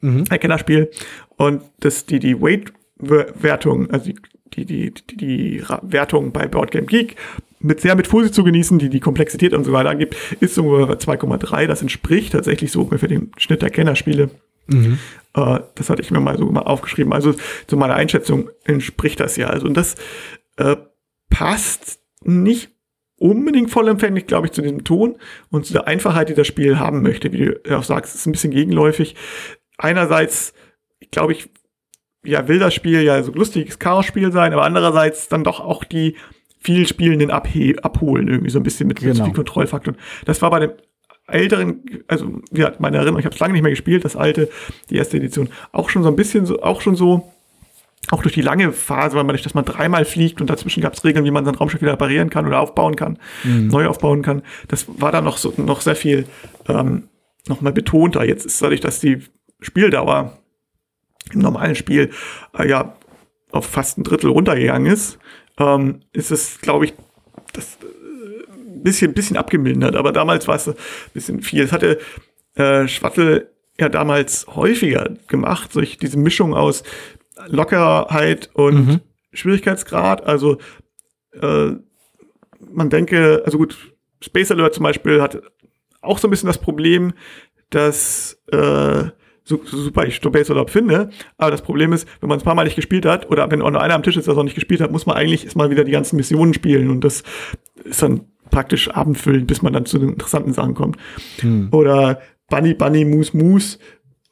[0.00, 0.24] Mhm.
[0.28, 0.90] Ein Kennerspiel.
[1.36, 4.10] Und das, die, die Weight-Wertung, also
[4.54, 7.16] die, die, die, die, Wertung bei Boardgame Geek
[7.60, 10.76] mit sehr mit Vorsicht zu genießen, die die Komplexität und so weiter angibt, ist so
[10.76, 11.66] 2,3.
[11.66, 14.30] Das entspricht tatsächlich so ungefähr dem Schnitt der Kennerspiele.
[14.68, 14.98] Mhm.
[15.34, 17.12] Äh, das hatte ich mir mal so mal aufgeschrieben.
[17.12, 17.34] Also
[17.66, 19.48] zu meiner Einschätzung entspricht das ja.
[19.48, 19.96] Also und das
[20.56, 20.76] äh,
[21.30, 22.70] passt nicht
[23.18, 25.16] unbedingt vollempfänglich, glaube ich, zu diesem Ton
[25.50, 27.32] und zu der Einfachheit, die das Spiel haben möchte.
[27.32, 29.16] Wie du auch sagst, ist ein bisschen gegenläufig.
[29.76, 30.54] Einerseits,
[31.10, 31.50] glaube ich,
[32.24, 36.16] ja, will das Spiel ja so lustiges Chaos-Spiel sein, aber andererseits dann doch auch die
[36.60, 39.26] viel Spielenden abholen, irgendwie so ein bisschen mit, genau.
[39.26, 39.98] mit Kontrollfaktoren.
[40.24, 40.72] Das war bei dem
[41.28, 44.48] älteren, also ja, meine Erinnerung, ich habe es lange nicht mehr gespielt, das alte,
[44.90, 47.32] die erste Edition, auch schon so ein bisschen so, auch schon so
[48.10, 50.94] auch durch die lange Phase, weil man durch dass man dreimal fliegt und dazwischen gab
[50.94, 53.68] es Regeln, wie man sein Raumschiff wieder reparieren kann oder aufbauen kann, mhm.
[53.68, 54.42] neu aufbauen kann.
[54.68, 56.26] Das war dann noch so noch sehr viel
[56.68, 57.08] ähm,
[57.48, 58.24] noch mal betonter.
[58.24, 59.22] Jetzt ist dadurch, dass die
[59.60, 60.38] Spieldauer
[61.32, 62.10] im normalen Spiel
[62.58, 62.96] äh, ja
[63.50, 65.18] auf fast ein Drittel runtergegangen ist,
[65.58, 66.94] ähm, ist es, glaube ich,
[67.52, 69.96] das äh, bisschen bisschen abgemildert.
[69.96, 70.74] Aber damals war es ein
[71.12, 71.62] bisschen viel.
[71.62, 71.98] Es hatte
[72.54, 76.82] äh, Schwattel ja damals häufiger gemacht, solch diese Mischung aus
[77.48, 79.00] Lockerheit und mhm.
[79.32, 80.26] Schwierigkeitsgrad.
[80.26, 80.58] Also
[81.40, 81.72] äh,
[82.70, 83.76] man denke, also gut,
[84.20, 85.40] Space Alert zum Beispiel hat
[86.00, 87.12] auch so ein bisschen das Problem,
[87.70, 89.04] dass äh,
[89.44, 92.44] so, so super ich Space Alert finde, aber das Problem ist, wenn man es ein
[92.44, 94.36] paar Mal nicht gespielt hat oder wenn auch nur einer am Tisch ist, der es
[94.36, 97.22] noch nicht gespielt hat, muss man eigentlich erstmal wieder die ganzen Missionen spielen und das
[97.84, 100.96] ist dann praktisch abendfüllend, bis man dann zu den interessanten Sachen kommt.
[101.40, 101.68] Hm.
[101.70, 103.78] Oder Bunny Bunny Moose Moose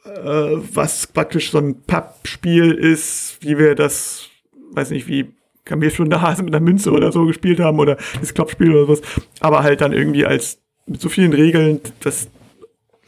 [0.06, 4.28] was praktisch so ein Pappspiel ist, wie wir das,
[4.72, 5.32] weiß nicht, wie
[5.64, 9.02] Kamelflunde Hase mit einer Münze oder so gespielt haben oder das Klopfspiel oder was,
[9.40, 12.28] aber halt dann irgendwie als mit so vielen Regeln, das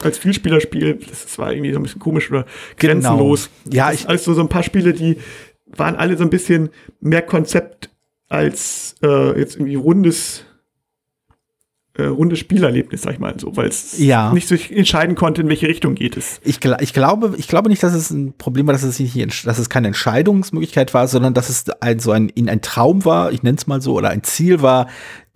[0.02, 2.44] als Vielspielerspiel, das, das war irgendwie so ein bisschen komisch oder
[2.76, 2.94] genau.
[2.94, 3.50] grenzenlos.
[3.64, 3.76] Genau.
[3.76, 5.18] Ja, ich also so ein paar Spiele, die
[5.66, 7.90] waren alle so ein bisschen mehr Konzept
[8.28, 10.44] als äh, jetzt irgendwie rundes
[11.98, 14.32] äh, rundes Spielerlebnis, sag ich mal so, weil es ja.
[14.32, 16.40] nicht so entscheiden konnte, in welche Richtung geht es.
[16.44, 19.58] Ich, ich, glaube, ich glaube nicht, dass es ein Problem war, dass es, nicht, dass
[19.58, 23.58] es keine Entscheidungsmöglichkeit war, sondern dass es ein, so ein, ein Traum war, ich nenne
[23.58, 24.87] es mal so, oder ein Ziel war,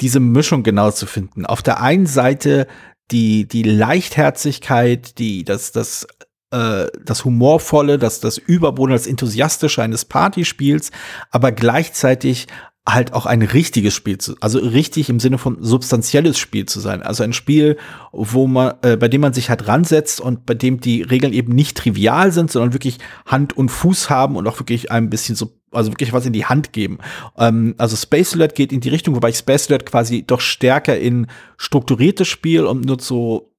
[0.01, 1.47] diese Mischung genau zu finden.
[1.47, 2.69] Auf der einen Seite
[3.11, 6.07] die, die Leichtherzigkeit, die, das, das
[6.53, 10.93] äh, das Humorvolle, das, das Überboden, das Enthusiastische eines Partyspiels,
[11.31, 12.47] aber gleichzeitig
[12.87, 17.01] halt auch ein richtiges Spiel zu, also richtig im Sinne von substanzielles Spiel zu sein.
[17.03, 17.77] Also ein Spiel,
[18.11, 21.55] wo man, äh, bei dem man sich halt ransetzt und bei dem die Regeln eben
[21.55, 25.53] nicht trivial sind, sondern wirklich Hand und Fuß haben und auch wirklich ein bisschen so,
[25.71, 26.99] also wirklich was in die Hand geben.
[27.39, 30.99] Ähm, also Space Alert geht in die Richtung, wobei ich Space Alert quasi doch stärker
[30.99, 33.53] in strukturiertes Spiel und nur so,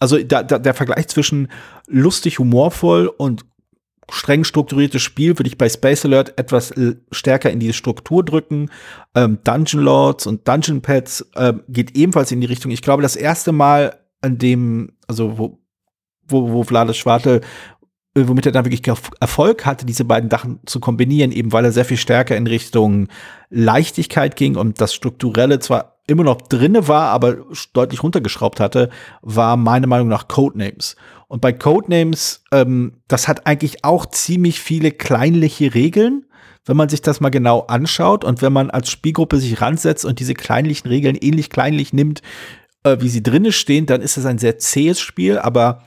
[0.00, 1.48] also da, da, der Vergleich zwischen
[1.86, 3.44] lustig, humorvoll und
[4.12, 6.72] streng strukturiertes Spiel würde ich bei Space Alert etwas
[7.10, 8.70] stärker in die Struktur drücken.
[9.14, 12.70] Ähm, Dungeon Lords und Dungeon Pets äh, geht ebenfalls in die Richtung.
[12.70, 15.58] Ich glaube, das erste Mal, an dem, also wo,
[16.28, 17.40] wo, wo Vladas Schwartel
[18.14, 18.82] äh, womit er dann wirklich
[19.20, 23.08] Erfolg hatte, diese beiden Sachen zu kombinieren, eben weil er sehr viel stärker in Richtung
[23.50, 27.38] Leichtigkeit ging und das Strukturelle zwar immer noch drinne war, aber
[27.72, 28.90] deutlich runtergeschraubt hatte,
[29.22, 30.96] war meiner Meinung nach Codenames.
[31.28, 36.26] Und bei Codenames, ähm, das hat eigentlich auch ziemlich viele kleinliche Regeln,
[36.66, 40.20] wenn man sich das mal genau anschaut und wenn man als Spielgruppe sich ransetzt und
[40.20, 42.20] diese kleinlichen Regeln ähnlich kleinlich nimmt,
[42.84, 45.84] äh, wie sie drinne stehen, dann ist es ein sehr zähes Spiel, aber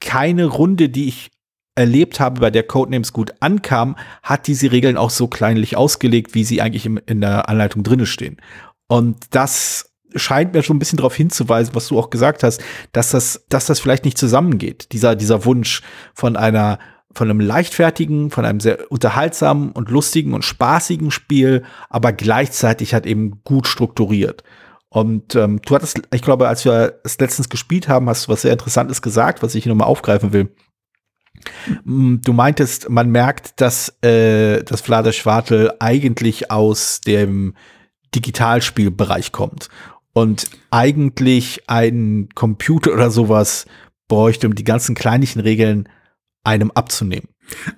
[0.00, 1.30] keine Runde, die ich
[1.74, 6.44] erlebt habe, bei der Codenames gut ankam, hat diese Regeln auch so kleinlich ausgelegt, wie
[6.44, 8.36] sie eigentlich im, in der Anleitung drinne stehen.
[8.90, 13.10] Und das scheint mir schon ein bisschen darauf hinzuweisen, was du auch gesagt hast, dass
[13.12, 14.90] das, dass das vielleicht nicht zusammengeht.
[14.90, 16.80] Dieser, dieser Wunsch von einer,
[17.12, 23.06] von einem leichtfertigen, von einem sehr unterhaltsamen und lustigen und spaßigen Spiel, aber gleichzeitig halt
[23.06, 24.42] eben gut strukturiert.
[24.88, 28.42] Und ähm, du hattest, ich glaube, als wir es letztens gespielt haben, hast du was
[28.42, 30.52] sehr Interessantes gesagt, was ich hier nochmal aufgreifen will.
[31.84, 37.54] Mm, du meintest, man merkt, dass, äh, dass Vlada Schwartel eigentlich aus dem
[38.14, 39.68] Digitalspielbereich kommt.
[40.12, 43.66] Und eigentlich ein Computer oder sowas
[44.08, 45.88] bräuchte, um die ganzen kleinlichen Regeln
[46.42, 47.28] einem abzunehmen.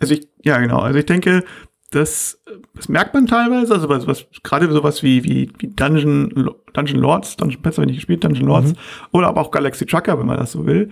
[0.01, 1.45] Also ich, ja genau, also ich denke,
[1.90, 2.42] das,
[2.75, 7.37] das merkt man teilweise, also was, was gerade sowas wie, wie, wie Dungeon, Dungeon Lords,
[7.37, 8.77] Dungeon Pets habe ich gespielt, Dungeon Lords, mhm.
[9.12, 10.90] oder aber auch Galaxy Trucker, wenn man das so will,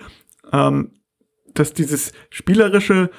[0.53, 0.93] ähm,
[1.55, 3.11] dass dieses spielerische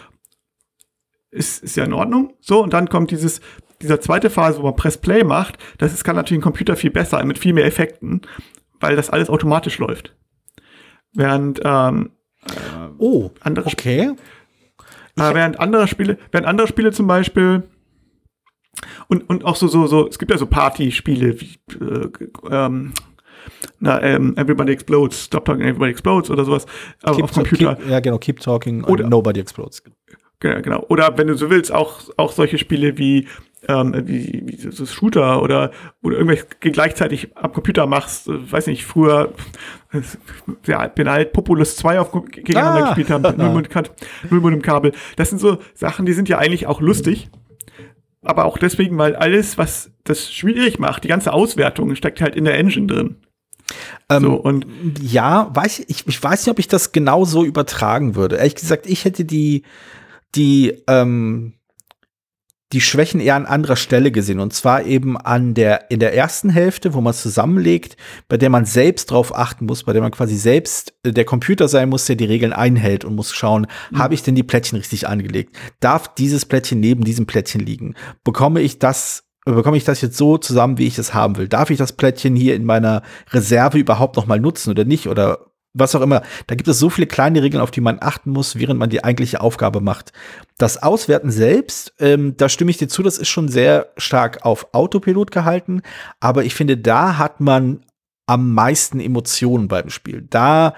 [1.31, 3.41] ist, ist ja in Ordnung, so, und dann kommt dieses,
[3.81, 6.91] dieser zweite Phase, wo man Press Play macht, das ist, kann natürlich ein Computer viel
[6.91, 8.21] besser, mit viel mehr Effekten,
[8.79, 10.15] weil das alles automatisch läuft.
[11.13, 12.11] Während ähm,
[12.45, 14.13] äh, oh, andere okay.
[15.17, 17.63] Äh, während andere Spiele, während andere Spiele zum Beispiel
[19.07, 22.09] und, und auch so, so, so, es gibt ja so Party-Spiele wie äh,
[22.49, 22.93] ähm,
[23.79, 26.65] na, ähm, Everybody Explodes, Stop Talking, Everybody Explodes oder sowas
[27.03, 27.75] keep auf Computer.
[27.75, 29.83] Keep, ja, genau, Keep Talking oder Nobody Explodes.
[30.39, 30.85] Genau, genau.
[30.89, 33.27] Oder wenn du so willst, auch, auch solche Spiele wie
[33.67, 35.71] ähm, wie, wie so Shooter oder
[36.01, 39.33] oder irgendwelche gleichzeitig am Computer machst, äh, weiß nicht, früher
[40.65, 42.87] ja, bin halt Populous 2 auf gegeneinander ah.
[42.87, 44.93] gespielt haben, nur mit dem Kabel.
[45.15, 47.29] Das sind so Sachen, die sind ja eigentlich auch lustig.
[48.23, 52.45] Aber auch deswegen, weil alles, was das schwierig macht, die ganze Auswertung steckt halt in
[52.45, 53.15] der Engine drin.
[54.09, 54.65] Ähm, so, und
[55.01, 58.35] ja, weiß ich, ich weiß nicht, ob ich das genau so übertragen würde.
[58.35, 59.63] Ehrlich gesagt, ich hätte die,
[60.35, 61.53] die, ähm,
[62.73, 64.39] die Schwächen eher an anderer Stelle gesehen.
[64.39, 67.97] Und zwar eben an der, in der ersten Hälfte, wo man zusammenlegt,
[68.29, 71.67] bei der man selbst drauf achten muss, bei der man quasi selbst äh, der Computer
[71.67, 73.99] sein muss, der die Regeln einhält und muss schauen, mhm.
[73.99, 75.55] habe ich denn die Plättchen richtig angelegt?
[75.79, 77.95] Darf dieses Plättchen neben diesem Plättchen liegen?
[78.23, 81.47] Bekomme ich das bekomme ich das jetzt so zusammen, wie ich es haben will?
[81.47, 85.07] Darf ich das Plättchen hier in meiner Reserve überhaupt noch mal nutzen oder nicht?
[85.07, 86.21] Oder was auch immer.
[86.47, 89.03] Da gibt es so viele kleine Regeln, auf die man achten muss, während man die
[89.03, 90.11] eigentliche Aufgabe macht.
[90.57, 94.73] Das Auswerten selbst, ähm, da stimme ich dir zu, das ist schon sehr stark auf
[94.73, 95.81] Autopilot gehalten.
[96.19, 97.85] Aber ich finde, da hat man
[98.25, 100.25] am meisten Emotionen beim Spiel.
[100.29, 100.73] Da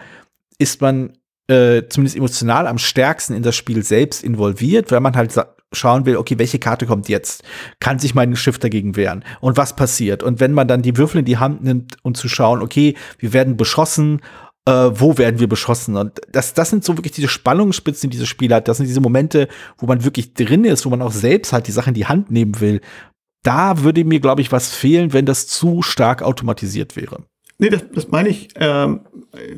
[0.57, 1.13] ist man
[1.47, 5.33] äh, zumindest emotional am stärksten in das Spiel selbst involviert, weil man halt
[5.73, 7.43] schauen will, okay, welche Karte kommt jetzt?
[7.79, 9.25] Kann sich mein Schiff dagegen wehren?
[9.41, 10.23] Und was passiert?
[10.23, 13.33] Und wenn man dann die Würfel in die Hand nimmt und zu schauen, okay, wir
[13.33, 14.21] werden beschossen
[14.65, 15.97] äh, wo werden wir beschossen?
[15.97, 18.67] Und das, das sind so wirklich diese Spannungsspitzen, die dieses Spiel hat.
[18.67, 19.47] Das sind diese Momente,
[19.77, 22.31] wo man wirklich drin ist, wo man auch selbst halt die Sache in die Hand
[22.31, 22.81] nehmen will.
[23.43, 27.25] Da würde mir, glaube ich, was fehlen, wenn das zu stark automatisiert wäre.
[27.63, 28.99] Nee, das, das meine ich ähm,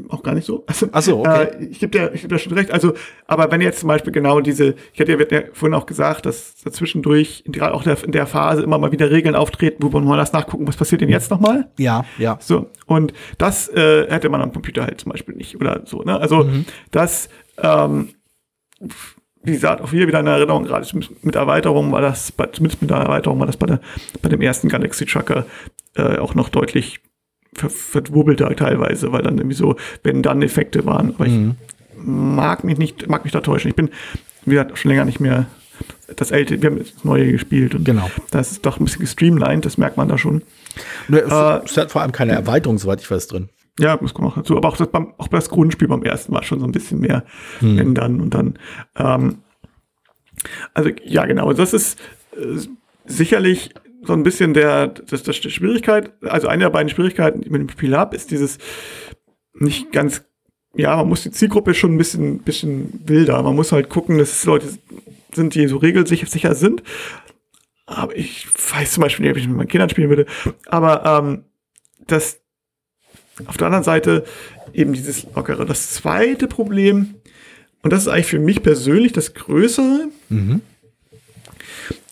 [0.10, 0.63] auch gar nicht so.
[0.68, 1.44] Also, Ach so, okay.
[1.46, 2.70] Äh, ich gebe dir, ich geb dir schon recht.
[2.70, 2.94] Also,
[3.26, 7.44] aber wenn jetzt zum Beispiel genau diese, ich hatte ja vorhin auch gesagt, dass dazwischendurch,
[7.48, 10.68] gerade auch in der Phase immer mal wieder Regeln auftreten, wo man mal das nachgucken,
[10.68, 11.72] was passiert denn jetzt nochmal?
[11.80, 12.38] Ja, ja.
[12.39, 16.04] So, und das äh, hätte man am Computer halt zum Beispiel nicht oder so.
[16.04, 16.20] Ne?
[16.20, 16.65] Also, mhm.
[16.91, 18.10] das, ähm,
[19.41, 20.88] wie gesagt, auch hier wieder eine Erinnerung, gerade
[21.24, 23.80] mit Erweiterung war das, zumindest mit der Erweiterung war das bei, der,
[24.22, 25.48] bei dem ersten Galaxy Trucker
[25.96, 27.00] äh, auch noch deutlich
[27.56, 31.15] ver verwurbelter teilweise, weil dann irgendwie so, wenn dann Effekte waren.
[31.15, 31.56] Aber mhm.
[31.98, 33.70] mag mich nicht, mag mich da täuschen.
[33.70, 33.89] Ich bin,
[34.46, 35.48] wie gesagt, schon länger nicht mehr
[36.15, 38.10] das alte, wir haben das neue gespielt und Genau.
[38.32, 40.41] das ist doch ein bisschen gestreamlined, das merkt man da schon.
[41.08, 43.50] Ne, es, Äh, hat vor allem keine Erweiterung, soweit ich weiß, drin.
[43.80, 44.56] Ja, das kommt auch dazu.
[44.56, 47.26] Aber auch das, beim, auch das Grundspiel beim ersten Mal schon so ein bisschen mehr
[47.60, 47.78] Hm.
[47.78, 48.58] ändern und dann.
[48.96, 49.39] Ähm,
[50.74, 51.52] also ja, genau.
[51.52, 52.00] Das ist
[52.38, 52.58] äh,
[53.06, 53.72] sicherlich
[54.06, 56.12] so ein bisschen der das, das die Schwierigkeit.
[56.24, 58.58] Also eine der beiden Schwierigkeiten, mit dem Spiel ist dieses
[59.54, 60.24] nicht ganz.
[60.76, 63.41] Ja, man muss die Zielgruppe schon ein bisschen, bisschen wilder.
[63.41, 64.68] Man muss halt gucken, dass es Leute
[65.34, 66.84] sind, die so regelsicher sicher sind.
[67.86, 70.26] Aber ich weiß zum Beispiel nicht, ob ich mit meinen Kindern spielen würde.
[70.65, 71.46] Aber ähm,
[72.08, 72.41] das
[73.46, 74.26] auf der anderen Seite
[74.74, 75.65] eben dieses Lockere.
[75.65, 77.15] Das zweite Problem,
[77.84, 80.10] und das ist eigentlich für mich persönlich das Größere,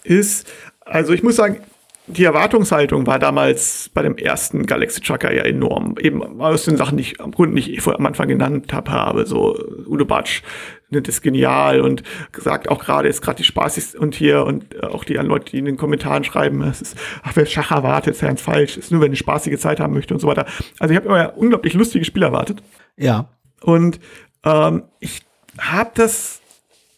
[0.04, 0.48] ist,
[0.82, 1.62] also ich muss sagen,
[2.08, 5.96] die Erwartungshaltung war damals bei dem ersten Galaxy Trucker ja enorm.
[6.00, 9.26] Eben aus den Sachen, die ich am Grund nicht am Anfang genannt habe, habe.
[9.26, 10.42] So Udo Batsch
[10.90, 14.86] nennt es genial und gesagt auch gerade ist gerade die spaßigste und hier und äh,
[14.86, 18.22] auch die Leute, die in den Kommentaren schreiben, es ist, ach, wer Schach erwartet, ist
[18.22, 18.78] ja ganz falsch.
[18.78, 20.46] Ist nur, wenn eine spaßige Zeit haben möchte und so weiter.
[20.80, 22.62] Also ich habe immer unglaublich lustige Spiele erwartet.
[22.98, 23.30] Ja.
[23.62, 24.02] Und
[24.44, 25.22] ähm, ich
[25.58, 26.42] habe das,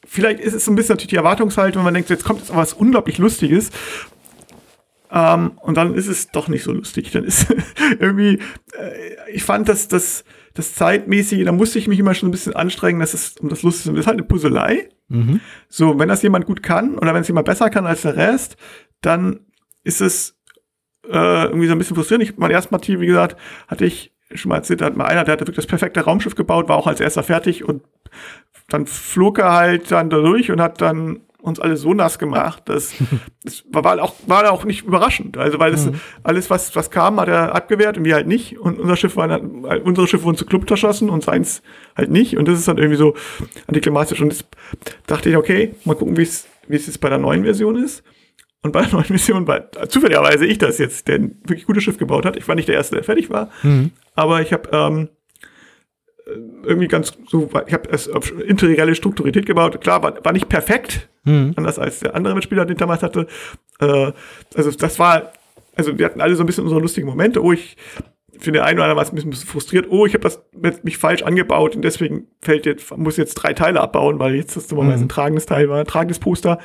[0.06, 2.56] vielleicht ist es so ein bisschen natürlich die Erwartungshaltung, wenn man denkt, jetzt kommt jetzt
[2.56, 3.70] was unglaublich Lustiges.
[5.12, 7.12] Ähm, und dann ist es doch nicht so lustig.
[7.12, 7.48] Dann ist
[8.00, 8.39] irgendwie,
[8.78, 12.56] äh, ich fand, dass das, das zeitmäßige, da musste ich mich immer schon ein bisschen
[12.56, 13.98] anstrengen, dass es um das Lustige ist.
[13.98, 14.89] Das ist halt eine Puzzlei.
[15.08, 15.39] Mhm.
[15.70, 18.58] So, wenn das jemand gut kann oder wenn es jemand besser kann als der Rest,
[19.02, 19.41] dann
[19.84, 20.36] ist es
[21.08, 22.30] äh, irgendwie so ein bisschen frustrierend.
[22.30, 23.38] Ich, mein erstes Partie, wie gesagt,
[23.68, 26.36] hatte ich schon mal erzählt, da hat mal einer, der hatte wirklich das perfekte Raumschiff
[26.36, 27.84] gebaut, war auch als erster fertig und
[28.70, 32.64] dann flog er halt dann da durch und hat dann uns alle so nass gemacht,
[32.70, 32.94] dass
[33.44, 35.38] das war auch, war auch nicht überraschend.
[35.38, 35.90] Also weil das
[36.24, 38.60] alles, was, was kam, hat er abgewehrt und wir halt nicht.
[38.60, 41.62] Und unser Schiff war dann, unsere Schiffe wurden zu Club erschossen und seins
[41.96, 42.38] halt nicht.
[42.38, 43.16] Und das ist dann irgendwie so
[43.68, 44.22] antiklimatisch.
[44.22, 44.46] Und das
[45.08, 48.04] dachte ich, okay, mal gucken, wie es, wie es jetzt bei der neuen Version ist.
[48.64, 51.98] Und bei der neuen Version war zufälligerweise ich das jetzt, der ein wirklich gutes Schiff
[51.98, 52.36] gebaut hat.
[52.36, 53.52] Ich war nicht der Erste, der fertig war.
[54.16, 55.10] Aber ich habe ähm,
[56.64, 59.80] irgendwie ganz so, ich habe es auf integrielle Strukturität gebaut.
[59.82, 61.10] Klar, war, war nicht perfekt,
[61.56, 63.28] anders als der andere Mitspieler, den ich damals hatte.
[63.80, 64.12] Äh,
[64.56, 65.32] also das war,
[65.76, 67.44] also wir hatten alle so ein bisschen unsere lustigen Momente.
[67.44, 67.78] Oh, ich
[68.40, 69.88] für den einen oder anderen war es ein bisschen frustriert.
[69.90, 73.54] Oh, ich habe das mit, mich falsch angebaut und deswegen fällt jetzt, muss jetzt drei
[73.54, 76.60] Teile abbauen, weil jetzt das dummerweise ein tragendes Teil war, ein tragendes Poster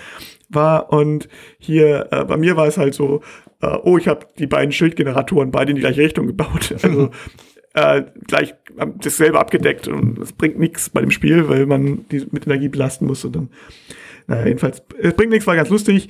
[0.49, 0.93] war.
[0.93, 3.23] Und hier äh, bei mir war es halt so,
[3.63, 6.75] äh, oh, ich habe die beiden Schildgeneratoren beide in die gleiche Richtung gebaut.
[6.83, 7.11] Also
[7.75, 8.55] äh, gleich
[9.01, 13.07] dasselbe abgedeckt und das bringt nichts bei dem Spiel, weil man die mit Energie belasten
[13.07, 13.49] muss und dann,
[14.27, 16.09] naja, jedenfalls, es bringt nichts, war ganz lustig,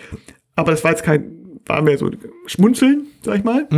[0.57, 2.11] aber das war jetzt kein, war mehr so
[2.46, 3.68] Schmunzeln, sag ich mal.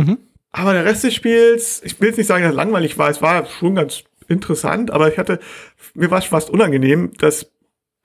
[0.51, 3.21] Aber der Rest des Spiels, ich will jetzt nicht sagen, dass es langweilig war, es
[3.21, 5.39] war schon ganz interessant, aber ich hatte,
[5.93, 7.49] mir war es fast unangenehm, dass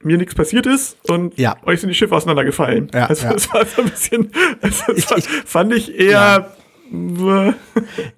[0.02, 1.56] mir nichts passiert ist und Ja.
[1.64, 2.88] euch sind die Schiffe auseinandergefallen.
[2.94, 3.32] Ja, also ja.
[3.32, 6.52] das war so ein bisschen, also das Ich- war, ich- fand ich eher,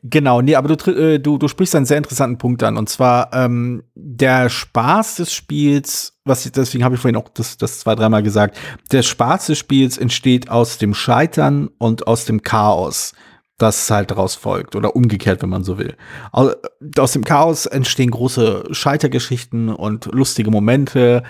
[0.03, 2.77] Genau, nee, aber du, äh, du, du sprichst einen sehr interessanten Punkt an.
[2.77, 7.57] Und zwar ähm, der Spaß des Spiels, was ich, deswegen habe ich vorhin auch das,
[7.57, 8.57] das zwei, dreimal gesagt,
[8.93, 13.13] der Spaß des Spiels entsteht aus dem Scheitern und aus dem Chaos,
[13.59, 14.77] das halt daraus folgt.
[14.77, 15.97] Oder umgekehrt, wenn man so will.
[16.33, 16.53] Au-
[16.99, 21.23] Aus dem Chaos entstehen große Scheitergeschichten und lustige Momente.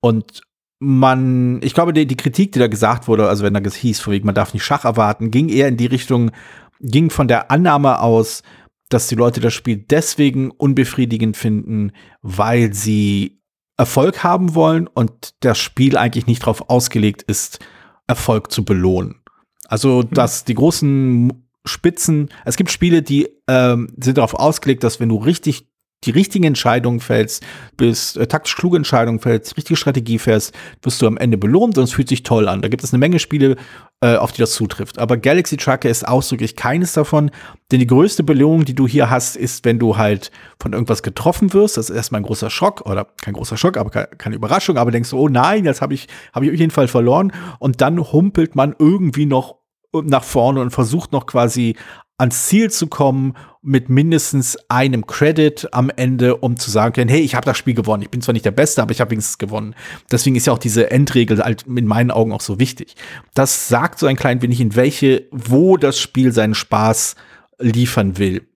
[0.00, 0.42] Und
[0.80, 4.12] man, ich glaube, die, die Kritik, die da gesagt wurde, also wenn da hieß, von
[4.12, 6.30] wegen, man darf nicht Schach erwarten, ging eher in die Richtung,
[6.80, 8.42] ging von der Annahme aus,
[8.88, 13.40] dass die Leute das Spiel deswegen unbefriedigend finden, weil sie
[13.76, 17.60] Erfolg haben wollen und das Spiel eigentlich nicht darauf ausgelegt ist,
[18.06, 19.22] Erfolg zu belohnen.
[19.68, 25.10] Also, dass die großen Spitzen, es gibt Spiele, die ähm, sind darauf ausgelegt, dass wenn
[25.10, 25.68] du richtig
[26.04, 27.44] die richtigen Entscheidungen fällst,
[27.76, 31.84] bis äh, taktisch kluge Entscheidungen fällst, richtige Strategie fährst, wirst du am Ende belohnt und
[31.84, 32.62] es fühlt sich toll an.
[32.62, 33.56] Da gibt es eine Menge Spiele,
[34.00, 34.98] äh, auf die das zutrifft.
[35.00, 37.32] Aber Galaxy Trucker ist ausdrücklich keines davon,
[37.72, 40.30] denn die größte Belohnung, die du hier hast, ist, wenn du halt
[40.60, 41.76] von irgendwas getroffen wirst.
[41.76, 44.76] Das ist erstmal ein großer Schock oder kein großer Schock, aber ke- keine Überraschung.
[44.76, 47.32] Aber denkst du, oh nein, jetzt habe ich, habe ich auf jeden Fall verloren.
[47.58, 49.56] Und dann humpelt man irgendwie noch
[49.92, 51.74] nach vorne und versucht noch quasi
[52.18, 57.20] ans Ziel zu kommen mit mindestens einem Credit am Ende, um zu sagen können, hey,
[57.20, 58.02] ich habe das Spiel gewonnen.
[58.02, 59.74] Ich bin zwar nicht der Beste, aber ich habe wenigstens gewonnen.
[60.10, 62.96] Deswegen ist ja auch diese Endregel halt in meinen Augen auch so wichtig.
[63.34, 67.14] Das sagt so ein klein wenig, in welche, wo das Spiel seinen Spaß
[67.58, 68.48] liefern will.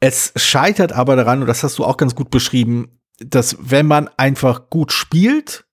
[0.00, 4.08] Es scheitert aber daran, und das hast du auch ganz gut beschrieben, dass wenn man
[4.16, 5.64] einfach gut spielt,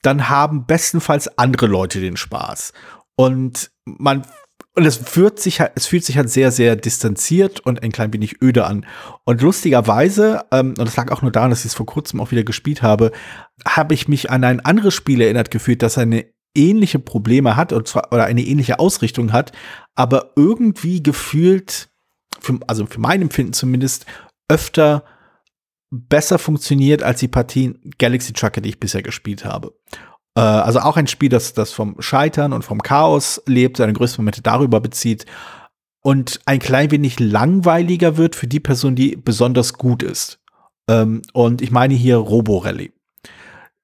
[0.00, 2.72] dann haben bestenfalls andere Leute den Spaß.
[3.16, 4.24] Und man
[4.76, 8.12] und es wird sich halt, es fühlt sich halt sehr, sehr distanziert und ein klein
[8.12, 8.86] wenig öde an.
[9.24, 12.30] Und lustigerweise, ähm, und das lag auch nur daran, dass ich es vor kurzem auch
[12.30, 13.10] wieder gespielt habe,
[13.66, 17.88] habe ich mich an ein anderes Spiel erinnert gefühlt, das eine ähnliche Probleme hat und
[17.88, 19.52] zwar, oder eine ähnliche Ausrichtung hat,
[19.94, 21.88] aber irgendwie gefühlt,
[22.38, 24.06] für, also für mein Empfinden zumindest,
[24.48, 25.04] öfter
[25.90, 29.74] besser funktioniert als die Partien Galaxy Trucker, die ich bisher gespielt habe.
[30.36, 34.22] Äh, also auch ein Spiel, das, das vom Scheitern und vom Chaos lebt, seine größten
[34.22, 35.26] Momente darüber bezieht
[36.02, 40.38] und ein klein wenig langweiliger wird für die Person, die besonders gut ist.
[40.88, 42.92] Ähm, und ich meine hier Robo Rally.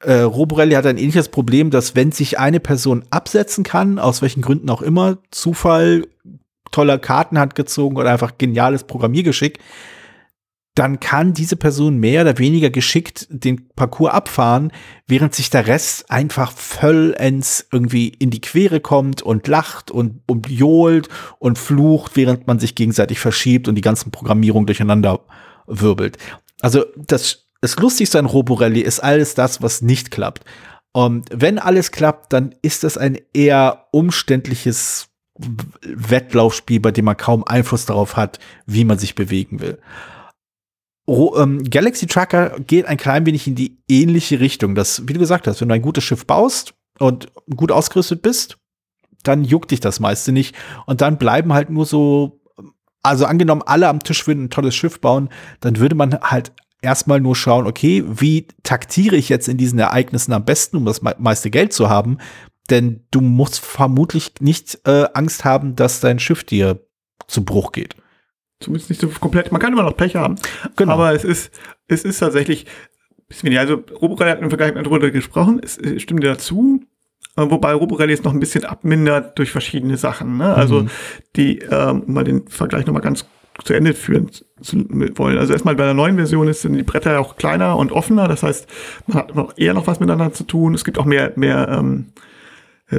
[0.00, 4.42] Äh, Roborelli hat ein ähnliches Problem, dass wenn sich eine Person absetzen kann, aus welchen
[4.42, 6.06] Gründen auch immer, Zufall,
[6.70, 9.58] toller Kartenhand gezogen oder einfach geniales Programmiergeschick,
[10.76, 14.72] dann kann diese Person mehr oder weniger geschickt den Parcours abfahren,
[15.06, 20.50] während sich der Rest einfach vollends irgendwie in die Quere kommt und lacht und, und
[20.50, 21.08] johlt
[21.38, 25.20] und flucht, während man sich gegenseitig verschiebt und die ganzen Programmierungen durcheinander
[25.66, 26.18] wirbelt.
[26.60, 30.44] Also das, das Lustigste an Roborelli ist alles das, was nicht klappt.
[30.92, 35.08] Und wenn alles klappt, dann ist das ein eher umständliches
[35.82, 39.78] Wettlaufspiel, bei dem man kaum Einfluss darauf hat, wie man sich bewegen will.
[41.08, 44.74] Ähm, Galaxy Tracker geht ein klein wenig in die ähnliche Richtung.
[44.74, 48.58] Das, wie du gesagt hast, wenn du ein gutes Schiff baust und gut ausgerüstet bist,
[49.22, 50.54] dann juckt dich das meiste nicht.
[50.86, 52.40] Und dann bleiben halt nur so,
[53.02, 55.28] also angenommen, alle am Tisch würden ein tolles Schiff bauen,
[55.60, 60.32] dann würde man halt erstmal nur schauen, okay, wie taktiere ich jetzt in diesen Ereignissen
[60.32, 62.18] am besten, um das meiste Geld zu haben?
[62.70, 66.80] Denn du musst vermutlich nicht äh, Angst haben, dass dein Schiff dir
[67.28, 67.94] zu Bruch geht.
[68.60, 69.52] Zumindest nicht so komplett.
[69.52, 70.36] Man kann immer noch Pech haben.
[70.76, 70.92] Genau.
[70.92, 71.52] Aber es ist,
[71.88, 72.66] es ist tatsächlich
[73.28, 73.60] bisschen weniger.
[73.60, 75.60] Also Roborelli hat im Vergleich mit darüber gesprochen.
[75.62, 76.82] Es, es stimmt dazu.
[77.36, 80.38] Äh, wobei Roborelli es noch ein bisschen abmindert durch verschiedene Sachen.
[80.38, 80.54] Ne?
[80.54, 80.90] Also mhm.
[81.36, 83.26] die, ähm, mal den Vergleich nochmal ganz
[83.64, 84.76] zu Ende führen zu
[85.16, 85.38] wollen.
[85.38, 88.28] Also erstmal bei der neuen Version ist, sind die Bretter ja auch kleiner und offener.
[88.28, 88.66] Das heißt,
[89.06, 90.74] man hat eher noch was miteinander zu tun.
[90.74, 92.20] Es gibt auch mehr, mehr ähm, äh,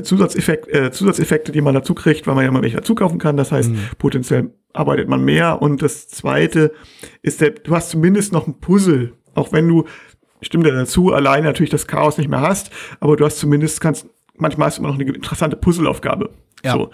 [0.03, 3.37] Zusatzeffekt, äh, Zusatzeffekte, die man dazu kriegt, weil man ja mal welche dazu kaufen kann.
[3.37, 3.79] Das heißt, mhm.
[3.97, 5.61] potenziell arbeitet man mehr.
[5.61, 6.73] Und das zweite
[7.21, 9.85] ist, der, du hast zumindest noch ein Puzzle, auch wenn du,
[10.41, 12.69] stimmt ja dazu, alleine natürlich das Chaos nicht mehr hast,
[12.99, 16.31] aber du hast zumindest, kannst, manchmal hast du immer noch eine interessante Puzzleaufgabe.
[16.63, 16.73] Ja.
[16.73, 16.91] So.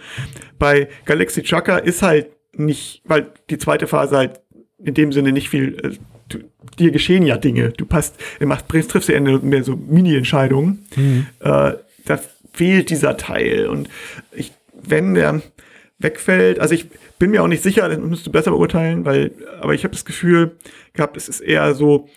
[0.59, 4.41] Bei Galaxy Trucker ist halt nicht, weil die zweite Phase halt
[4.77, 5.97] in dem Sinne nicht viel, äh,
[6.29, 6.39] du,
[6.77, 7.69] dir geschehen ja Dinge.
[7.69, 10.85] Du passt, du machst, triffst ja mehr so Mini-Entscheidungen.
[10.95, 11.25] Mhm.
[11.39, 11.73] Äh,
[12.53, 13.67] fehlt dieser Teil.
[13.67, 13.89] Und
[14.31, 15.41] ich, wenn der
[15.99, 16.87] wegfällt, also ich
[17.19, 20.05] bin mir auch nicht sicher, das müsst du besser beurteilen, weil, aber ich habe das
[20.05, 20.57] Gefühl
[20.93, 22.09] gehabt, es ist eher so,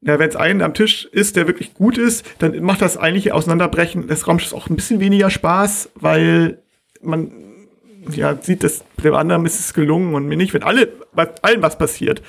[0.00, 3.34] ja, wenn es einen am Tisch ist, der wirklich gut ist, dann macht das eigentliche
[3.34, 6.58] Auseinanderbrechen des Raumschiffs auch ein bisschen weniger Spaß, weil
[7.00, 7.32] man
[8.10, 10.54] ja sieht, dass dem anderen ist es gelungen und mir nicht.
[10.54, 12.22] Wenn alle, bei allen was passiert,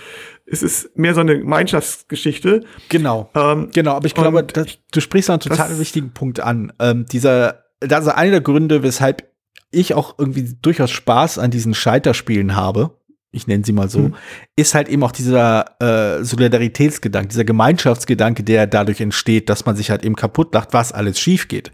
[0.45, 2.63] es ist mehr so eine Gemeinschaftsgeschichte.
[2.89, 3.29] Genau.
[3.35, 6.71] Ähm, genau, aber ich glaube, das, du sprichst einen total wichtigen Punkt an.
[6.79, 9.29] Ähm, dieser, das ist einer der Gründe, weshalb
[9.71, 12.97] ich auch irgendwie durchaus Spaß an diesen Scheiterspielen habe,
[13.35, 14.15] ich nenne sie mal so, mhm.
[14.55, 19.91] ist halt eben auch dieser äh, Solidaritätsgedanke, dieser Gemeinschaftsgedanke, der dadurch entsteht, dass man sich
[19.91, 21.71] halt eben kaputt lacht, was alles schief geht.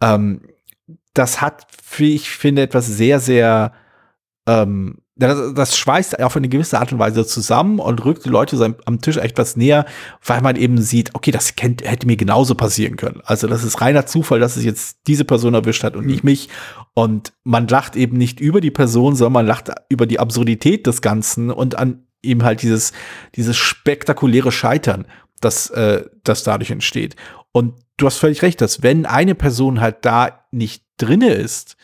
[0.00, 0.40] Ähm,
[1.14, 3.72] das hat, wie ich finde, etwas sehr, sehr
[4.46, 8.76] ähm, das, das schweißt auf eine gewisse Art und Weise zusammen und rückt die Leute
[8.84, 9.84] am Tisch etwas näher,
[10.24, 13.20] weil man eben sieht, okay, das kennt, hätte mir genauso passieren können.
[13.24, 16.48] Also das ist reiner Zufall, dass es jetzt diese Person erwischt hat und nicht mich.
[16.94, 21.02] Und man lacht eben nicht über die Person, sondern man lacht über die Absurdität des
[21.02, 22.92] Ganzen und an eben halt dieses,
[23.34, 25.06] dieses spektakuläre Scheitern,
[25.40, 27.16] das, äh, das dadurch entsteht.
[27.52, 31.76] Und du hast völlig recht, dass wenn eine Person halt da nicht drinne ist,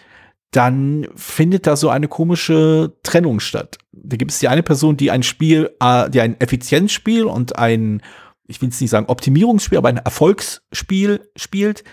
[0.51, 3.77] dann findet da so eine komische Trennung statt.
[3.93, 8.03] Da gibt es die eine Person, die ein Spiel, äh, die ein Effizienzspiel und ein,
[8.47, 11.85] ich will es nicht sagen Optimierungsspiel, aber ein Erfolgsspiel spielt.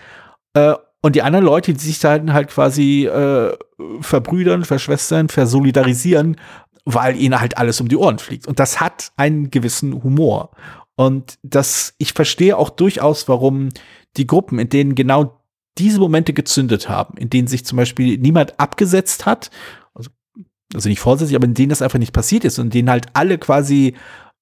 [0.54, 3.54] Äh, und die anderen Leute, die sich dann halt quasi äh,
[4.00, 6.36] verbrüdern, verschwestern, versolidarisieren,
[6.84, 8.46] weil ihnen halt alles um die Ohren fliegt.
[8.46, 10.50] Und das hat einen gewissen Humor.
[10.96, 13.68] Und das, ich verstehe auch durchaus, warum
[14.16, 15.35] die Gruppen, in denen genau
[15.78, 19.50] diese Momente gezündet haben, in denen sich zum Beispiel niemand abgesetzt hat,
[19.94, 20.10] also,
[20.74, 23.06] also nicht vorsätzlich, aber in denen das einfach nicht passiert ist und in denen halt
[23.12, 23.94] alle quasi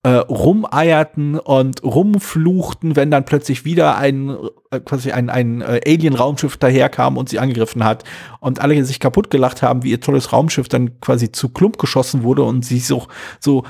[0.05, 4.37] äh, rumeierten und rumfluchten, wenn dann plötzlich wieder ein
[4.71, 8.05] äh, quasi ein, ein äh, Alien-Raumschiff daherkam und sie angegriffen hat
[8.41, 12.23] und alle sich kaputt gelacht haben, wie ihr tolles Raumschiff dann quasi zu Klump geschossen
[12.23, 13.07] wurde und sie so,
[13.41, 13.65] so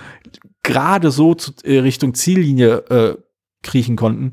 [0.65, 3.17] gerade so zu, äh, Richtung Ziellinie äh,
[3.63, 4.33] kriechen konnten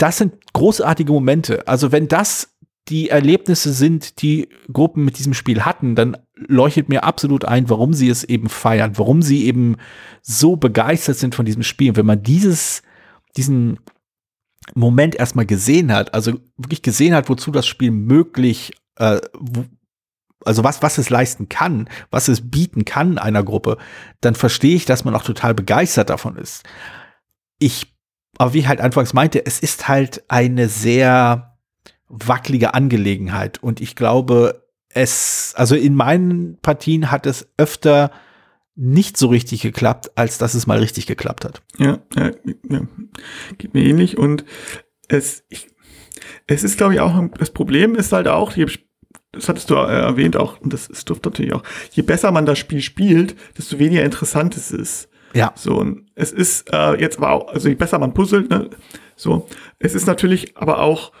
[0.00, 1.68] das sind großartige Momente.
[1.68, 2.56] Also wenn das
[2.88, 7.92] die Erlebnisse sind, die Gruppen mit diesem Spiel hatten, dann leuchtet mir absolut ein, warum
[7.92, 9.76] sie es eben feiern, warum sie eben
[10.22, 11.90] so begeistert sind von diesem Spiel.
[11.90, 12.82] Und wenn man dieses,
[13.36, 13.78] diesen
[14.74, 19.66] Moment erstmal gesehen hat, also wirklich gesehen hat, wozu das Spiel möglich, äh, wo,
[20.44, 23.76] also was, was es leisten kann, was es bieten kann einer Gruppe,
[24.22, 26.64] dann verstehe ich, dass man auch total begeistert davon ist.
[27.58, 27.94] Ich,
[28.40, 31.58] aber wie ich halt anfangs meinte, es ist halt eine sehr
[32.08, 38.10] wackelige Angelegenheit und ich glaube, es, also in meinen Partien hat es öfter
[38.74, 41.60] nicht so richtig geklappt, als dass es mal richtig geklappt hat.
[41.76, 42.30] Ja, ja,
[42.70, 42.80] ja.
[43.58, 44.46] geht mir ähnlich und
[45.08, 45.68] es, ich,
[46.46, 48.54] es ist, glaube ich, auch, das Problem ist halt auch,
[49.32, 51.62] das hattest du erwähnt auch, und das ist natürlich auch,
[51.92, 55.09] je besser man das Spiel spielt, desto weniger interessant es ist.
[55.32, 55.52] Ja.
[55.54, 58.70] So, und es ist äh, jetzt aber auch, also je besser man puzzelt, ne,
[59.16, 59.46] so,
[59.78, 61.12] es ist natürlich aber auch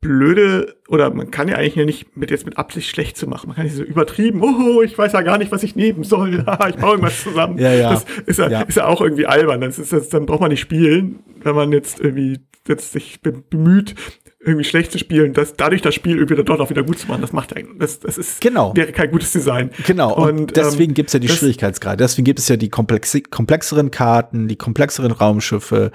[0.00, 3.48] blöde, oder man kann ja eigentlich nicht mit jetzt mit Absicht schlecht zu machen.
[3.48, 6.34] Man kann nicht so übertrieben, oh, ich weiß ja gar nicht, was ich nehmen soll.
[6.68, 7.58] ich baue irgendwas zusammen.
[7.58, 7.90] ja, ja.
[7.90, 8.60] Das ist ja, ja.
[8.62, 9.60] ist ja auch irgendwie albern.
[9.62, 12.38] Das ist, das, dann braucht man nicht spielen, wenn man jetzt irgendwie
[12.68, 13.94] jetzt sich bemüht,
[14.38, 17.08] irgendwie schlecht zu spielen, das, dadurch das Spiel irgendwie dann doch auch wieder gut zu
[17.08, 17.20] machen.
[17.20, 18.74] Das macht eigentlich, das, das ist, genau.
[18.76, 19.70] wäre kein gutes Design.
[19.86, 20.14] Genau.
[20.14, 21.96] Und, und deswegen ähm, gibt's ja die Schwierigkeitsgrade.
[21.96, 25.90] Deswegen gibt es ja die komplex komplexeren Karten, die komplexeren Raumschiffe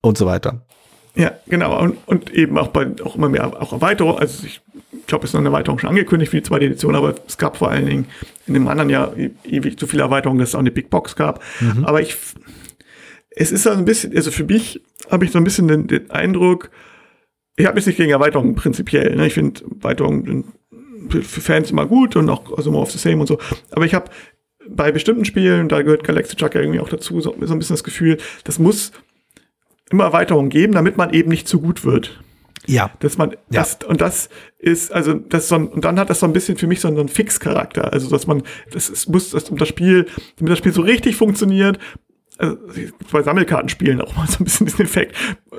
[0.00, 0.64] und so weiter.
[1.14, 1.80] Ja, genau.
[1.80, 4.18] Und, und eben auch bei auch immer mehr auch Erweiterung.
[4.18, 4.60] Also ich
[5.06, 7.56] glaube, es ist noch eine Erweiterung schon angekündigt für die zweite Edition, aber es gab
[7.56, 8.06] vor allen Dingen
[8.46, 11.14] in dem anderen Jahr e-, ewig so viele Erweiterungen, dass es auch eine Big Box
[11.14, 11.40] gab.
[11.60, 11.84] Mhm.
[11.84, 12.16] Aber ich,
[13.30, 16.10] es ist so ein bisschen, also für mich habe ich so ein bisschen den, den
[16.10, 16.70] Eindruck,
[17.56, 19.14] ich habe mich nicht gegen Erweiterungen prinzipiell.
[19.16, 19.26] Ne?
[19.26, 20.52] Ich finde Erweiterungen
[21.08, 23.38] für, Fans immer gut und auch also more of the same und so.
[23.70, 24.10] Aber ich habe
[24.68, 27.84] bei bestimmten Spielen, da gehört Galaxy Trucker irgendwie auch dazu, so, so ein bisschen das
[27.84, 28.92] Gefühl, das muss
[29.90, 32.20] immer Erweiterungen geben, damit man eben nicht zu gut wird.
[32.66, 32.90] Ja.
[33.00, 33.36] Dass man, ja.
[33.50, 36.32] das, und das ist, also, das ist so ein, und dann hat das so ein
[36.32, 37.92] bisschen für mich so einen Fixcharakter.
[37.92, 38.42] Also, dass man,
[38.72, 40.06] das ist, muss, das, um das Spiel,
[40.38, 41.78] damit das Spiel so richtig funktioniert,
[42.38, 42.56] also,
[43.12, 45.14] bei Sammelkartenspielen auch mal so ein bisschen diesen Effekt.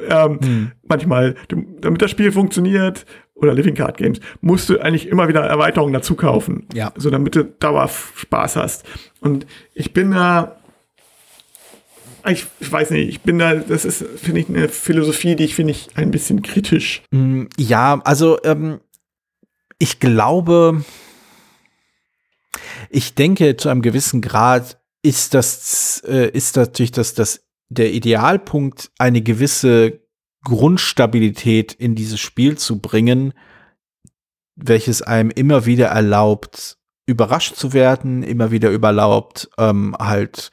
[0.09, 0.71] Ähm, hm.
[0.88, 1.36] Manchmal,
[1.82, 3.05] damit das Spiel funktioniert,
[3.36, 6.67] oder Living Card Games, musst du eigentlich immer wieder Erweiterungen dazu kaufen.
[6.73, 6.93] Ja.
[6.95, 8.86] So, damit du Dauer Spaß hast.
[9.19, 10.57] Und ich bin da,
[12.28, 15.55] ich, ich, weiß nicht, ich bin da, das ist, finde ich, eine Philosophie, die ich
[15.55, 17.03] finde ich ein bisschen kritisch.
[17.11, 18.80] Mm, ja, also ähm,
[19.80, 20.84] ich glaube,
[22.89, 28.89] ich denke, zu einem gewissen Grad ist das, äh, ist natürlich das, das, der Idealpunkt,
[28.97, 30.01] eine gewisse
[30.43, 33.34] Grundstabilität in dieses Spiel zu bringen,
[34.56, 40.49] welches einem immer wieder erlaubt, überrascht zu werden, immer wieder überlaubt, ähm, halt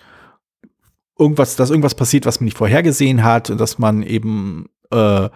[1.19, 5.31] irgendwas, dass irgendwas passiert, was man nicht vorhergesehen hat und dass man eben, äh,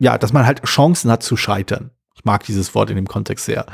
[0.00, 1.90] ja, dass man halt Chancen hat zu scheitern.
[2.20, 3.64] Ich mag dieses Wort in dem Kontext sehr.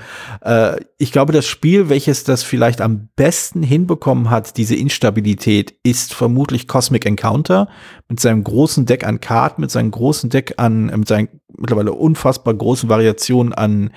[0.41, 6.15] Äh, ich glaube, das Spiel, welches das vielleicht am besten hinbekommen hat, diese Instabilität, ist
[6.15, 7.69] vermutlich Cosmic Encounter
[8.09, 11.29] mit seinem großen Deck an Karten, mit seinem großen Deck an, mit seinen
[11.59, 13.91] mittlerweile unfassbar großen Variationen an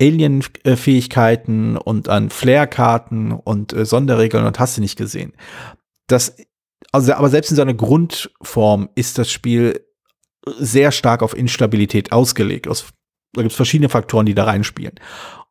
[0.00, 5.32] Alien-Fähigkeiten und an Flair-Karten und äh, Sonderregeln und hast du nicht gesehen.
[6.06, 6.36] Das
[6.92, 9.84] also, aber selbst in seiner Grundform ist das Spiel
[10.58, 12.68] sehr stark auf Instabilität ausgelegt.
[12.68, 12.86] Aus,
[13.32, 14.94] da gibt es verschiedene Faktoren, die da reinspielen.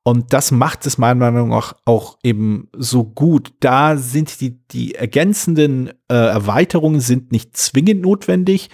[0.04, 3.54] Und das macht es meiner Meinung nach auch eben so gut.
[3.60, 8.70] Da sind die, die ergänzenden äh, Erweiterungen sind nicht zwingend notwendig.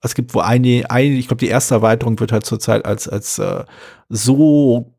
[0.00, 3.38] Es gibt wo eine, eine ich glaube, die erste Erweiterung wird halt zurzeit als, als
[3.38, 3.64] äh,
[4.08, 4.98] so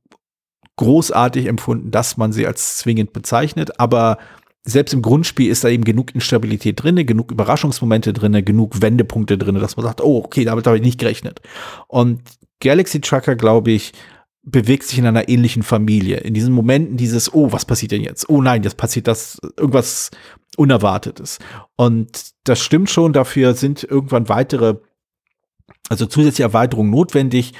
[0.78, 3.82] großartig empfunden, dass man sie als zwingend bezeichnet.
[3.82, 4.18] Aber
[4.64, 9.55] selbst im Grundspiel ist da eben genug Instabilität drin, genug Überraschungsmomente drin, genug Wendepunkte drin,
[9.55, 11.41] dass man sagt, oh, okay, damit habe ich nicht gerechnet.
[11.88, 12.22] Und
[12.60, 13.93] Galaxy Trucker, glaube ich,
[14.43, 16.18] bewegt sich in einer ähnlichen Familie.
[16.18, 18.30] In diesen Momenten dieses, oh, was passiert denn jetzt?
[18.30, 20.12] Oh nein, jetzt passiert das, irgendwas
[20.57, 21.39] Unerwartetes.
[21.76, 24.76] Und das stimmt schon, dafür sind irgendwann weitere,
[25.89, 27.53] also zusätzliche Erweiterungen notwendig.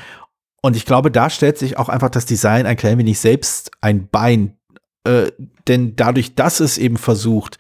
[0.62, 4.10] Und ich glaube, da stellt sich auch einfach das Design ein klein wenig selbst ein
[4.10, 4.59] Bein
[5.04, 5.32] äh,
[5.68, 7.58] denn dadurch, dass es eben versucht,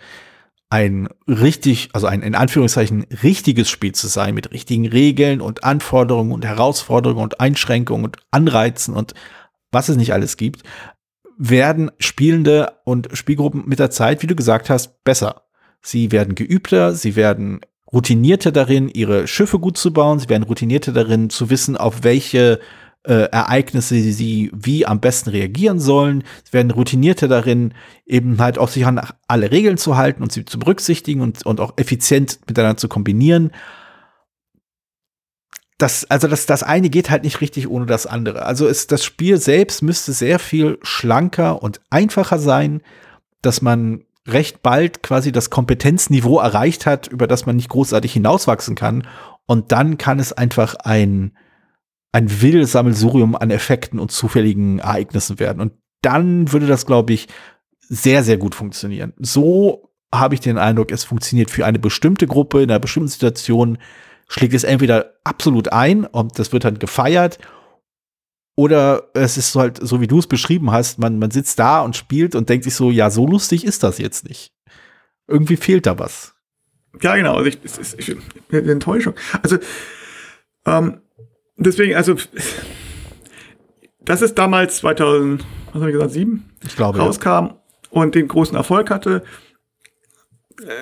[0.69, 6.31] ein richtig, also ein in Anführungszeichen richtiges Spiel zu sein, mit richtigen Regeln und Anforderungen
[6.31, 9.13] und Herausforderungen und Einschränkungen und Anreizen und
[9.71, 10.63] was es nicht alles gibt,
[11.37, 15.43] werden Spielende und Spielgruppen mit der Zeit, wie du gesagt hast, besser.
[15.81, 17.61] Sie werden geübter, sie werden
[17.91, 22.59] routinierter darin, ihre Schiffe gut zu bauen, sie werden routinierter darin, zu wissen, auf welche
[23.03, 26.23] äh, Ereignisse sie wie am besten reagieren sollen.
[26.43, 27.73] Sie werden routinierter darin,
[28.05, 31.59] eben halt auch sich an alle Regeln zu halten und sie zu berücksichtigen und, und
[31.59, 33.51] auch effizient miteinander zu kombinieren.
[35.79, 38.45] das, also das, das eine geht halt nicht richtig ohne das andere.
[38.45, 42.81] Also ist, das Spiel selbst müsste sehr viel schlanker und einfacher sein,
[43.41, 48.75] dass man recht bald quasi das Kompetenzniveau erreicht hat, über das man nicht großartig hinauswachsen
[48.75, 49.07] kann.
[49.45, 51.31] Und dann kann es einfach ein,
[52.11, 55.61] ein wildes Sammelsurium an Effekten und zufälligen Ereignissen werden.
[55.61, 57.27] Und dann würde das, glaube ich,
[57.81, 59.13] sehr, sehr gut funktionieren.
[59.17, 63.77] So habe ich den Eindruck, es funktioniert für eine bestimmte Gruppe in einer bestimmten Situation
[64.27, 67.39] schlägt es entweder absolut ein und das wird dann gefeiert
[68.59, 71.95] oder es ist halt so, wie du es beschrieben hast, man, man sitzt da und
[71.95, 74.53] spielt und denkt sich so, ja, so lustig ist das jetzt nicht.
[75.27, 76.35] Irgendwie fehlt da was.
[77.01, 77.35] Ja, genau.
[77.35, 77.59] Also ich,
[77.97, 78.17] ich,
[78.51, 79.13] eine Enttäuschung.
[79.41, 79.59] Also,
[80.65, 80.99] ähm,
[81.65, 82.15] deswegen, also,
[84.01, 86.49] das ist damals 2000, was habe ich gesagt, sieben?
[86.65, 87.57] Ich glaube, rauskam ja.
[87.91, 89.23] und den großen Erfolg hatte.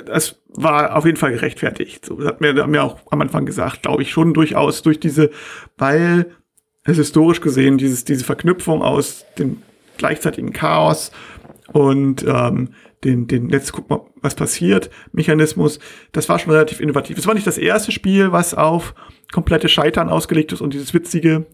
[0.05, 2.05] Das war auf jeden Fall gerechtfertigt.
[2.05, 4.99] So, das hat mir, hat mir auch am Anfang gesagt, glaube ich, schon durchaus durch
[4.99, 5.29] diese,
[5.77, 6.31] weil
[6.83, 9.61] es historisch gesehen dieses, diese Verknüpfung aus dem
[9.97, 11.11] gleichzeitigen Chaos
[11.73, 12.69] und ähm,
[13.03, 15.79] den, den jetzt guck mal, was passiert, Mechanismus,
[16.11, 17.17] das war schon relativ innovativ.
[17.17, 18.95] Es war nicht das erste Spiel, was auf
[19.31, 21.45] komplette Scheitern ausgelegt ist und dieses witzige,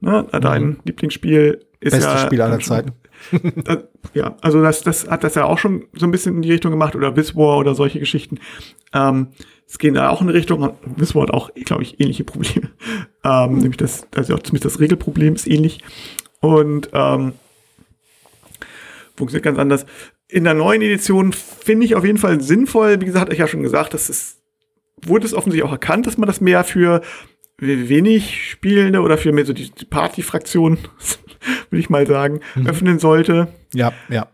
[0.00, 0.76] ne, dein mhm.
[0.84, 2.18] Lieblingsspiel ist Beste ja.
[2.18, 2.92] Spiel aller Zeiten.
[4.14, 6.70] ja, also das, das hat das ja auch schon so ein bisschen in die Richtung
[6.70, 8.38] gemacht oder Biswar oder solche Geschichten.
[8.92, 9.28] Ähm,
[9.66, 10.76] es gehen da auch in eine Richtung.
[10.96, 12.70] Biswar hat auch, glaube ich, ähnliche Probleme.
[13.24, 15.78] Ähm, nämlich das, also zumindest das Regelproblem ist ähnlich.
[16.40, 17.34] Und ähm,
[19.14, 19.86] funktioniert ganz anders.
[20.32, 23.00] In der neuen Edition finde ich auf jeden Fall sinnvoll.
[23.00, 24.40] Wie gesagt, ich ja schon gesagt, das ist,
[25.02, 27.02] wurde es offensichtlich auch erkannt, dass man das mehr für
[27.58, 30.78] wenig Spielende oder für mehr so die, die Party-Fraktion,
[31.70, 32.66] würde ich mal sagen, mhm.
[32.66, 33.48] öffnen sollte.
[33.74, 34.28] Ja, ja.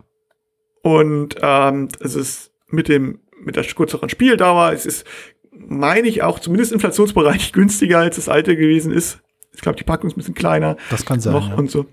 [0.83, 5.05] Und ähm, es ist mit dem mit der kürzeren Spieldauer, es ist,
[5.53, 9.21] meine ich, auch zumindest inflationsbereich günstiger als das alte gewesen ist.
[9.55, 10.77] Ich glaube, die Packung ist ein bisschen kleiner.
[10.91, 11.33] Das kann sein.
[11.33, 11.55] Noch ja.
[11.57, 11.87] Und so.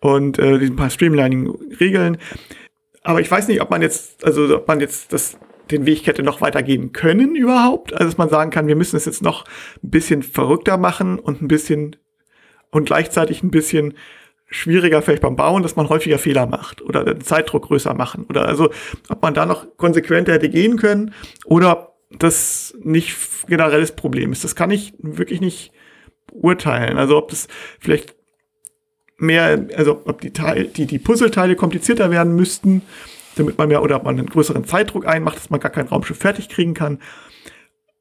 [0.00, 2.18] Und äh, ein paar Streamlining-Regeln.
[3.06, 5.38] Aber ich weiß nicht, ob man jetzt, also ob man jetzt das
[5.70, 7.92] den Weg hätte noch weitergehen können überhaupt.
[7.92, 9.44] Also dass man sagen kann, wir müssen es jetzt noch
[9.82, 11.96] ein bisschen verrückter machen und ein bisschen
[12.70, 13.94] und gleichzeitig ein bisschen
[14.48, 18.26] schwieriger vielleicht beim Bauen, dass man häufiger Fehler macht oder den Zeitdruck größer machen.
[18.28, 18.70] Oder also,
[19.08, 24.42] ob man da noch konsequenter hätte gehen können oder das nicht generelles Problem ist.
[24.42, 25.72] Das kann ich wirklich nicht
[26.32, 26.98] urteilen.
[26.98, 27.46] Also ob das
[27.78, 28.15] vielleicht
[29.18, 32.82] mehr, also ob die Teil, die, die Puzzleteile komplizierter werden müssten,
[33.36, 36.48] damit man mehr oder man einen größeren Zeitdruck einmacht, dass man gar kein Raumschiff fertig
[36.48, 36.98] kriegen kann.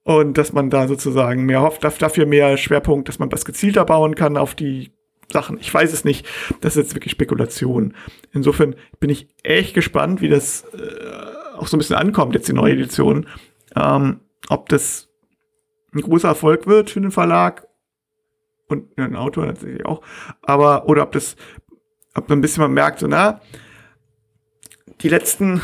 [0.03, 4.13] Und dass man da sozusagen mehr hofft, dafür mehr Schwerpunkt, dass man das gezielter bauen
[4.13, 4.91] kann auf die
[5.32, 5.59] Sachen.
[5.59, 6.28] Ich weiß es nicht.
[6.61, 7.95] Das ist jetzt wirklich Spekulation.
[8.32, 12.53] Insofern bin ich echt gespannt, wie das äh, auch so ein bisschen ankommt, jetzt die
[12.53, 13.26] neue Edition.
[13.76, 15.09] Ähm, ob das
[15.93, 17.68] ein großer Erfolg wird für den Verlag
[18.68, 20.01] und ein Autor natürlich auch.
[20.41, 21.36] Aber, oder ob das,
[22.13, 23.41] ob man ein bisschen mal merkt, so, na,
[25.01, 25.61] die letzten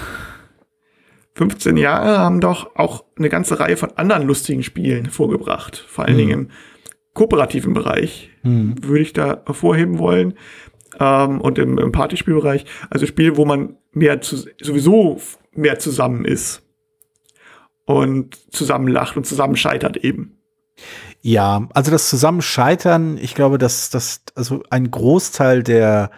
[1.36, 5.78] 15 Jahre haben doch auch eine ganze Reihe von anderen lustigen Spielen vorgebracht.
[5.88, 6.20] Vor allen mhm.
[6.20, 6.50] Dingen im
[7.14, 8.76] kooperativen Bereich mhm.
[8.84, 10.36] würde ich da hervorheben wollen.
[11.00, 12.66] Ähm, und im, im Partyspielbereich.
[12.90, 15.20] Also Spiele, wo man mehr zu, sowieso
[15.54, 16.64] mehr zusammen ist.
[17.86, 20.41] Und zusammen lacht und zusammen scheitert eben.
[21.22, 26.12] Ja, also das Zusammenscheitern, ich glaube, dass das, also ein Großteil der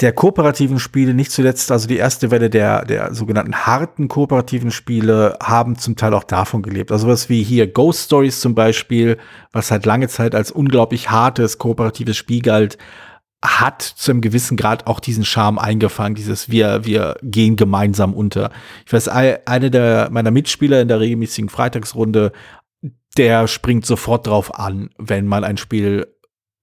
[0.00, 5.36] der kooperativen Spiele, nicht zuletzt also die erste Welle der, der sogenannten harten kooperativen Spiele,
[5.42, 6.90] haben zum Teil auch davon gelebt.
[6.90, 9.18] Also was wie hier Ghost Stories zum Beispiel,
[9.52, 12.78] was halt lange Zeit als unglaublich hartes kooperatives Spiel galt,
[13.42, 18.50] hat zu einem gewissen Grad auch diesen Charme eingefangen, dieses wir, wir gehen gemeinsam unter.
[18.84, 22.32] Ich weiß, eine der meiner Mitspieler in der regelmäßigen Freitagsrunde,
[23.16, 26.06] der springt sofort drauf an, wenn man ein Spiel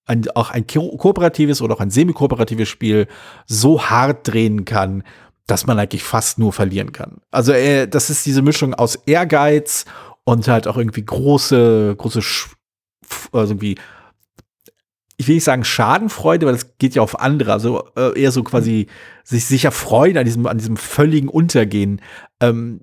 [0.06, 3.08] ein, auch ein ko kooperatives oder auch ein semi-kooperatives Spiel
[3.46, 5.04] so hart drehen kann,
[5.48, 7.22] dass man eigentlich fast nur verlieren kann.
[7.32, 9.86] Also äh, das ist diese Mischung aus Ehrgeiz
[10.24, 12.22] und halt auch irgendwie große, große,
[13.32, 13.78] also irgendwie,
[15.18, 18.44] ich will nicht sagen Schadenfreude, weil das geht ja auf andere, also äh, eher so
[18.44, 18.88] quasi
[19.24, 22.02] sich sicher freuen an diesem, an diesem völligen Untergehen.
[22.42, 22.82] Ähm,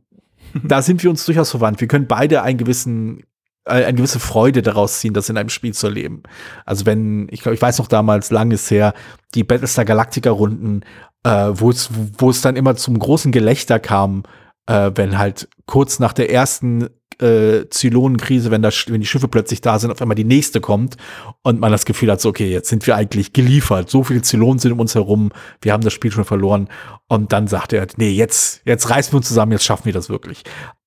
[0.62, 1.80] da sind wir uns durchaus verwandt.
[1.80, 3.24] Wir können beide einen gewissen
[3.64, 6.22] äh, eine gewisse Freude daraus ziehen, das in einem Spiel zu erleben.
[6.64, 8.94] Also wenn, ich glaube, ich weiß noch damals, lang ist her,
[9.34, 10.82] die Battlestar Galactica Runden,
[11.24, 11.88] äh, wo es,
[12.18, 14.24] wo es dann immer zum großen Gelächter kam,
[14.66, 16.88] äh, wenn halt kurz nach der ersten
[17.20, 20.96] äh, Zylonenkrise, wenn, das, wenn die Schiffe plötzlich da sind, auf einmal die nächste kommt
[21.42, 23.90] und man das Gefühl hat, so, okay, jetzt sind wir eigentlich geliefert.
[23.90, 26.68] So viele Zylonen sind um uns herum, wir haben das Spiel schon verloren.
[27.08, 30.08] Und dann sagt er, nee, jetzt, jetzt reißen wir uns zusammen, jetzt schaffen wir das
[30.08, 30.44] wirklich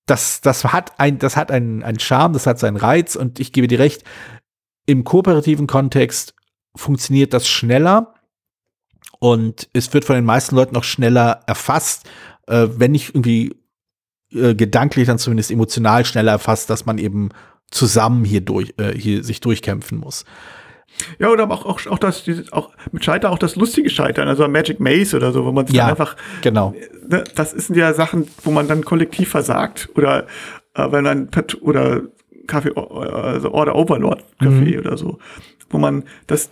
[0.08, 3.52] das, das hat ein, das hat einen, einen Charme, das hat seinen Reiz und ich
[3.52, 4.04] gebe dir recht,
[4.88, 6.34] im kooperativen Kontext
[6.76, 8.16] funktioniert das schneller
[9.20, 12.10] und es wird von den meisten Leuten noch schneller erfasst,
[12.48, 13.56] äh, wenn nicht irgendwie
[14.34, 17.30] äh, gedanklich, dann zumindest emotional schneller erfasst, dass man eben
[17.72, 20.26] zusammen hier durch, äh, hier sich durchkämpfen muss.
[21.20, 24.48] Ja, oder auch, auch, auch das, dieses, auch mit Scheitern auch das lustige Scheitern, also
[24.48, 26.74] Magic Maze oder so, wo man ja, einfach, genau.
[27.08, 30.26] Ne, das sind ja Sachen, wo man dann kollektiv versagt oder
[30.74, 31.30] äh, wenn dann
[31.62, 32.02] oder
[32.48, 34.80] Kaffee, also Order Overlord Kaffee mhm.
[34.80, 35.20] oder so,
[35.70, 36.50] wo man das,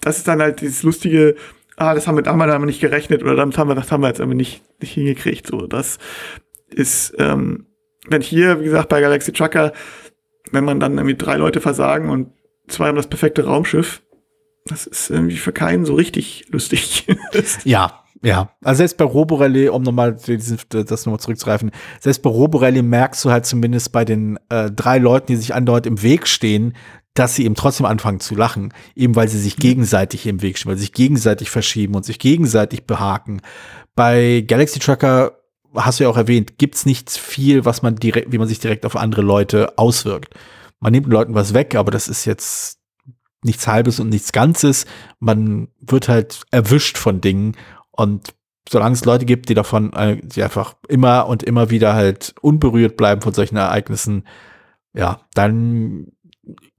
[0.00, 1.36] das ist dann halt dieses lustige,
[1.76, 4.02] ah, das haben wir damals haben wir nicht gerechnet oder damit haben wir, das haben
[4.02, 5.98] wir jetzt aber nicht, nicht hingekriegt, so, das
[6.68, 7.66] ist, ähm,
[8.08, 9.72] wenn hier, wie gesagt, bei Galaxy Trucker,
[10.52, 12.32] wenn man dann irgendwie drei Leute versagen und
[12.68, 14.02] zwei haben das perfekte Raumschiff,
[14.66, 17.06] das ist irgendwie für keinen so richtig lustig.
[17.64, 18.50] ja, ja.
[18.62, 23.46] Also selbst bei Roborelli, um nochmal das nochmal zurückzugreifen, selbst bei Roborelli merkst du halt
[23.46, 26.74] zumindest bei den äh, drei Leuten, die sich andauernd im Weg stehen,
[27.14, 30.70] dass sie eben trotzdem anfangen zu lachen, eben weil sie sich gegenseitig im Weg stehen,
[30.70, 33.40] weil sie sich gegenseitig verschieben und sich gegenseitig behaken.
[33.94, 35.32] Bei Galaxy Trucker
[35.76, 38.84] hast du ja auch erwähnt, gibt's nicht viel, was man direkt, wie man sich direkt
[38.86, 40.34] auf andere Leute auswirkt
[40.80, 42.78] man nimmt Leuten was weg, aber das ist jetzt
[43.42, 44.86] nichts Halbes und nichts Ganzes.
[45.18, 47.56] Man wird halt erwischt von Dingen
[47.90, 48.34] und
[48.68, 52.96] solange es Leute gibt, die davon, äh, die einfach immer und immer wieder halt unberührt
[52.96, 54.26] bleiben von solchen Ereignissen,
[54.92, 56.08] ja, dann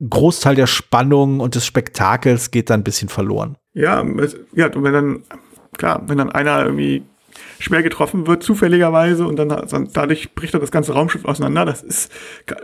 [0.09, 3.57] Großteil der Spannung und des Spektakels geht dann ein bisschen verloren.
[3.73, 4.03] Ja,
[4.53, 5.23] ja, wenn dann,
[5.77, 7.03] klar, wenn dann einer irgendwie
[7.59, 11.65] schwer getroffen wird, zufälligerweise, und dann, dann dadurch bricht dann das ganze Raumschiff auseinander.
[11.65, 12.11] Das ist,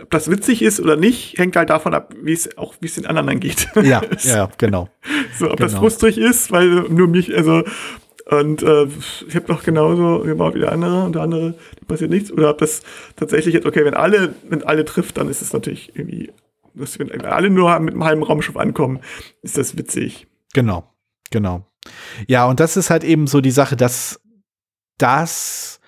[0.02, 2.94] ob das witzig ist oder nicht, hängt halt davon ab, wie es auch, wie es
[2.94, 3.68] den anderen dann geht.
[3.84, 4.88] Ja, ja, genau.
[5.38, 5.68] So, ob genau.
[5.68, 7.62] das frustrig ist, weil nur mich, also,
[8.26, 8.86] und äh,
[9.28, 12.32] ich habe doch genauso gebaut wie der andere und der andere, da passiert nichts.
[12.32, 12.82] Oder ob das
[13.16, 16.32] tatsächlich jetzt, okay, wenn alle, wenn alle trifft, dann ist es natürlich irgendwie,
[16.72, 19.00] wenn alle nur mit einem halben Raumschiff ankommen,
[19.42, 20.26] ist das witzig.
[20.54, 20.84] Genau,
[21.30, 21.66] genau.
[22.26, 24.20] Ja, und das ist halt eben so die Sache, dass
[24.98, 25.80] das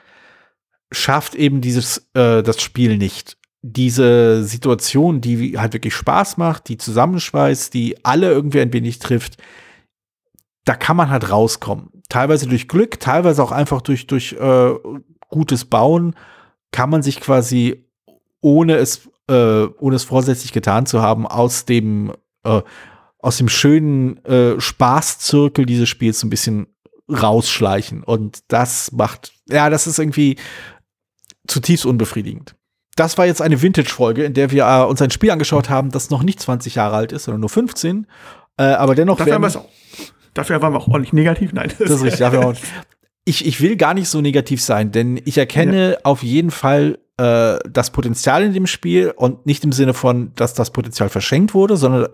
[0.93, 3.37] schafft eben dieses, äh, das Spiel nicht.
[3.63, 9.43] Diese Situation, die halt wirklich Spaß macht, die zusammenschweißt, die alle irgendwie ein wenig trifft,
[10.65, 11.91] da kann man halt rauskommen.
[12.09, 14.75] Teilweise durch Glück, teilweise auch einfach durch, durch äh,
[15.29, 16.15] gutes Bauen
[16.73, 17.89] kann man sich quasi,
[18.41, 22.13] ohne es, äh, ohne es vorsätzlich getan zu haben, aus dem,
[22.45, 22.63] äh,
[23.19, 26.67] aus dem schönen äh, Spaßzirkel dieses Spiels so ein bisschen
[27.09, 28.03] rausschleichen.
[28.03, 30.37] Und das macht, ja, das ist irgendwie
[31.47, 32.57] zutiefst unbefriedigend.
[32.97, 36.11] Das war jetzt eine Vintage-Folge, in der wir äh, uns ein Spiel angeschaut haben, das
[36.11, 38.07] noch nicht 20 Jahre alt ist, sondern nur 15.
[38.57, 39.19] Äh, aber dennoch.
[39.19, 39.69] Dafür, werden, auch,
[40.33, 41.53] dafür waren wir auch ordentlich negativ.
[41.53, 41.73] Nein.
[41.79, 42.21] Das, ist richtig.
[42.21, 42.55] Dafür auch,
[43.27, 45.99] ich, ich will gar nicht so negativ sein, denn ich erkenne ja.
[46.05, 50.55] auf jeden Fall äh, das Potenzial in dem Spiel und nicht im Sinne von, dass
[50.55, 52.09] das Potenzial verschenkt wurde, sondern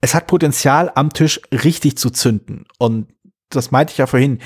[0.00, 2.64] es hat Potenzial am Tisch richtig zu zünden.
[2.78, 3.08] Und
[3.50, 4.38] das meinte ich ja vorhin,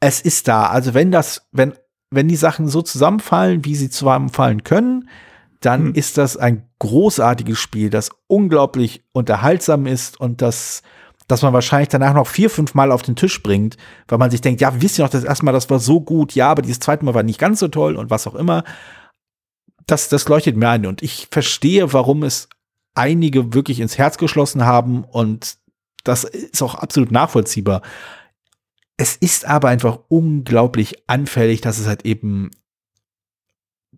[0.00, 0.66] es ist da.
[0.66, 1.74] Also wenn das, wenn,
[2.10, 5.08] wenn die Sachen so zusammenfallen, wie sie zusammenfallen können,
[5.60, 5.94] dann hm.
[5.94, 10.82] ist das ein großartiges Spiel, das unglaublich unterhaltsam ist und das,
[11.26, 14.40] dass man wahrscheinlich danach noch vier, fünf Mal auf den Tisch bringt, weil man sich
[14.40, 16.80] denkt, ja, wisst ihr noch, das erste Mal, das war so gut, ja, aber dieses
[16.80, 18.62] zweite Mal war nicht ganz so toll und was auch immer.
[19.86, 22.48] Das, das leuchtet mir ein und ich verstehe, warum es
[22.94, 25.58] einige wirklich ins Herz geschlossen haben und
[26.08, 27.82] das ist auch absolut nachvollziehbar.
[28.96, 32.50] Es ist aber einfach unglaublich anfällig, dass es halt eben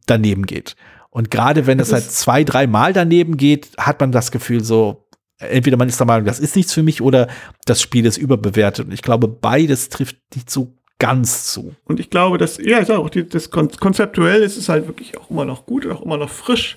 [0.06, 0.76] daneben geht.
[1.10, 5.08] Und gerade wenn es halt zwei, drei Mal daneben geht, hat man das Gefühl so,
[5.38, 7.28] entweder man ist der Meinung, das ist nichts für mich oder
[7.64, 8.86] das Spiel ist überbewertet.
[8.86, 11.74] Und ich glaube, beides trifft nicht so ganz zu.
[11.84, 15.30] Und ich glaube, dass, ja, ist auch die, das konzeptuell ist es halt wirklich auch
[15.30, 16.76] immer noch gut und auch immer noch frisch.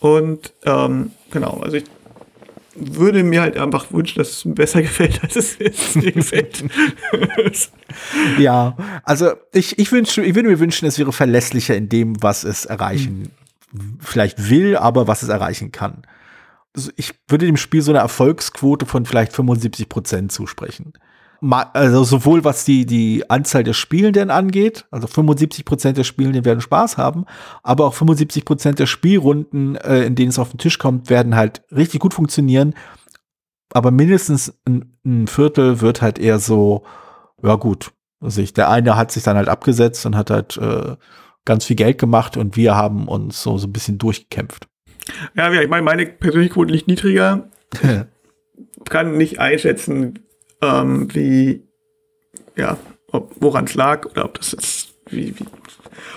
[0.00, 1.84] Und ähm, genau, also ich
[2.74, 6.64] würde mir halt einfach wünschen, dass es mir besser gefällt, als es jetzt mir gefällt.
[8.38, 12.44] ja, also ich, ich, wünsch, ich würde mir wünschen, es wäre verlässlicher in dem, was
[12.44, 13.30] es erreichen
[13.72, 13.98] mhm.
[14.00, 16.02] vielleicht will, aber was es erreichen kann.
[16.74, 20.92] Also ich würde dem Spiel so eine Erfolgsquote von vielleicht 75 Prozent zusprechen
[21.40, 26.60] also sowohl was die, die Anzahl der Spielenden angeht, also 75 Prozent der Spielenden werden
[26.60, 27.26] Spaß haben,
[27.62, 31.36] aber auch 75 Prozent der Spielrunden, äh, in denen es auf den Tisch kommt, werden
[31.36, 32.74] halt richtig gut funktionieren.
[33.72, 36.84] Aber mindestens ein, ein Viertel wird halt eher so,
[37.42, 40.96] ja gut, also ich, der eine hat sich dann halt abgesetzt und hat halt äh,
[41.44, 44.68] ganz viel Geld gemacht und wir haben uns so, so ein bisschen durchgekämpft.
[45.34, 47.48] Ja, ich meine, meine persönliche Quote liegt niedriger.
[48.88, 50.20] kann nicht einschätzen,
[50.64, 51.62] ähm, wie,
[52.56, 52.76] ja,
[53.10, 55.44] woran es lag oder ob das jetzt, wie, wie,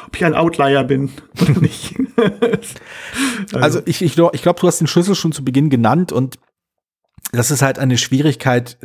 [0.08, 1.96] ob ich ein Outlier bin oder nicht.
[3.54, 6.40] also, also, ich, ich, ich glaube, du hast den Schlüssel schon zu Beginn genannt und
[7.32, 8.78] das ist halt eine Schwierigkeit,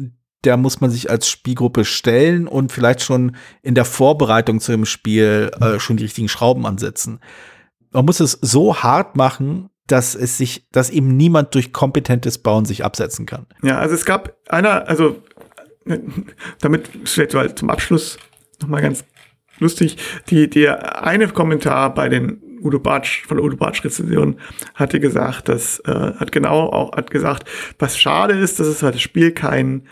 [0.45, 4.85] der muss man sich als Spielgruppe stellen und vielleicht schon in der Vorbereitung zu dem
[4.85, 7.21] Spiel äh, schon die richtigen Schrauben ansetzen.
[7.93, 12.65] Man muss es so hart machen, dass es sich, dass eben niemand durch kompetentes Bauen
[12.65, 13.47] sich absetzen kann.
[13.63, 15.23] Ja, also es gab einer, also
[16.61, 18.19] damit vielleicht mal zum Abschluss
[18.61, 19.05] nochmal ganz
[19.59, 19.97] lustig,
[20.29, 24.37] die, der eine Kommentar bei den Udo Bartsch, von der Udo Bartsch Rezension
[24.75, 28.95] hatte gesagt, dass, äh, hat genau auch, hat gesagt, was schade ist, dass es halt
[28.95, 29.87] das Spiel kein,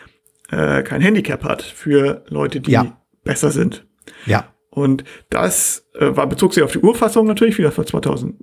[0.50, 2.96] äh, kein Handicap hat für Leute, die ja.
[3.24, 3.86] besser sind.
[4.26, 4.52] Ja.
[4.70, 8.34] Und das äh, war, bezog sich auf die Urfassung natürlich, wieder von 2008,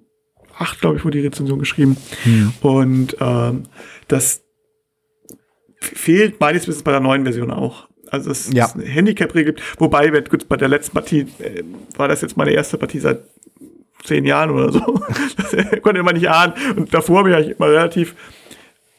[0.82, 1.96] glaube ich, wurde die Rezension geschrieben.
[2.24, 2.54] Hm.
[2.62, 3.64] Und ähm,
[4.10, 4.44] das
[5.90, 7.88] fehlt meines Wissens bei der neuen Version auch.
[8.10, 8.66] Also es ja.
[8.66, 11.64] ist eine Handicap-Regel, wobei, gut, bei der letzten Partie äh,
[11.98, 13.20] war das jetzt meine erste Partie seit
[14.04, 14.80] zehn Jahren oder so.
[15.38, 16.54] das konnte man nicht ahnen.
[16.76, 18.16] Und davor habe ich immer relativ,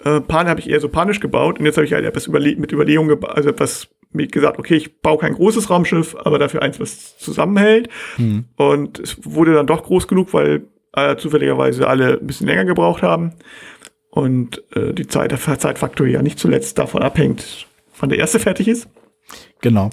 [0.05, 2.55] äh, Pan habe ich eher so panisch gebaut und jetzt habe ich halt etwas überle
[2.57, 6.81] mit Überlegung, also etwas mir gesagt, okay, ich baue kein großes Raumschiff, aber dafür eins,
[6.81, 7.89] was zusammenhält.
[8.17, 8.47] Hm.
[8.57, 10.63] Und es wurde dann doch groß genug, weil
[10.95, 13.35] äh, zufälligerweise alle ein bisschen länger gebraucht haben.
[14.19, 17.69] Und äh, die Zeit, der Zeitfaktor ja nicht zuletzt davon abhängt,
[18.01, 18.89] wann der erste fertig ist.
[19.61, 19.91] Genau.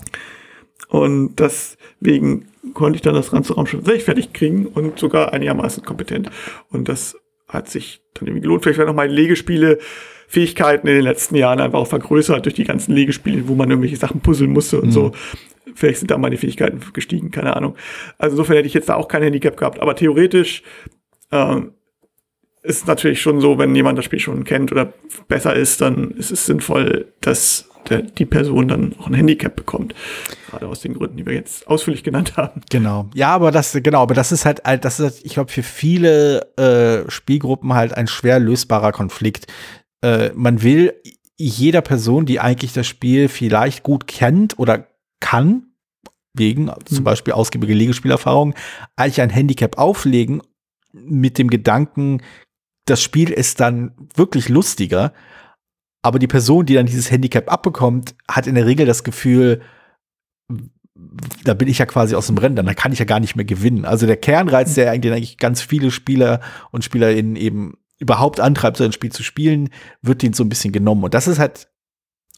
[0.88, 6.32] Und deswegen konnte ich dann das ganze Raumschiff tatsächlich fertig kriegen und sogar einigermaßen kompetent.
[6.72, 7.16] Und das
[7.48, 8.64] hat sich dann irgendwie gelohnt.
[8.64, 9.78] Vielleicht werden noch meine Legespiele
[10.28, 13.98] Fähigkeiten in den letzten Jahren einfach auch vergrößert durch die ganzen Legespiele, wo man irgendwelche
[13.98, 14.92] Sachen puzzeln musste und mhm.
[14.92, 15.12] so.
[15.76, 17.76] Vielleicht sind da meine Fähigkeiten gestiegen, keine Ahnung.
[18.18, 19.80] Also insofern hätte ich jetzt da auch kein Handicap gehabt.
[19.82, 20.64] Aber theoretisch
[21.32, 21.74] ähm,
[22.66, 24.94] ist natürlich schon so, wenn jemand das Spiel schon kennt oder
[25.28, 29.94] besser ist, dann ist es sinnvoll, dass der, die Person dann auch ein Handicap bekommt.
[30.50, 32.62] Gerade aus den Gründen, die wir jetzt ausführlich genannt haben.
[32.70, 33.10] Genau.
[33.14, 37.10] Ja, aber das, genau, aber das ist halt, das ist, ich glaube, für viele äh,
[37.10, 39.48] Spielgruppen halt ein schwer lösbarer Konflikt.
[40.02, 40.94] Äh, man will
[41.38, 44.88] jeder Person, die eigentlich das Spiel vielleicht gut kennt oder
[45.20, 45.68] kann,
[46.34, 47.04] wegen zum mhm.
[47.04, 48.56] Beispiel ausgiebige Legespielerfahrung,
[48.96, 50.42] eigentlich ein Handicap auflegen
[50.92, 52.22] mit dem Gedanken,
[52.86, 55.14] das Spiel ist dann wirklich lustiger.
[56.02, 59.62] Aber die Person, die dann dieses Handicap abbekommt, hat in der Regel das Gefühl,
[61.44, 63.46] da bin ich ja quasi aus dem Rennen, dann kann ich ja gar nicht mehr
[63.46, 63.86] gewinnen.
[63.86, 68.92] Also der Kernreiz, der eigentlich ganz viele Spieler und Spielerinnen eben überhaupt antreibt, so ein
[68.92, 69.70] Spiel zu spielen,
[70.02, 71.04] wird denen so ein bisschen genommen.
[71.04, 71.70] Und das ist halt,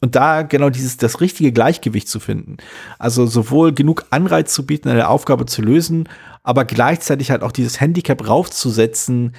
[0.02, 2.58] und da genau dieses, das richtige Gleichgewicht zu finden.
[3.00, 6.08] Also sowohl genug Anreiz zu bieten, eine Aufgabe zu lösen,
[6.44, 9.36] aber gleichzeitig halt auch dieses Handicap raufzusetzen,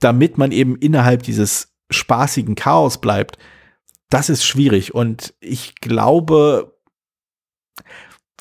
[0.00, 3.38] damit man eben innerhalb dieses spaßigen Chaos bleibt
[4.10, 4.94] das ist schwierig.
[4.94, 6.76] Und ich glaube,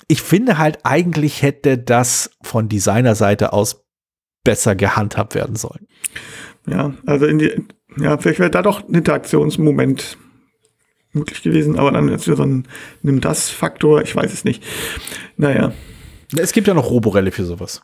[0.08, 3.86] ich finde halt, eigentlich hätte das von Designerseite aus
[4.43, 5.88] besser gehandhabt werden sollen.
[6.68, 7.64] Ja, also in die,
[7.97, 10.18] ja, vielleicht wäre da doch ein Interaktionsmoment
[11.14, 12.68] möglich gewesen, aber dann ist wieder so ein
[13.01, 14.64] nimm das Faktor, ich weiß es nicht.
[15.38, 15.74] Naja.
[16.38, 17.82] Es gibt ja noch Roborelle für sowas.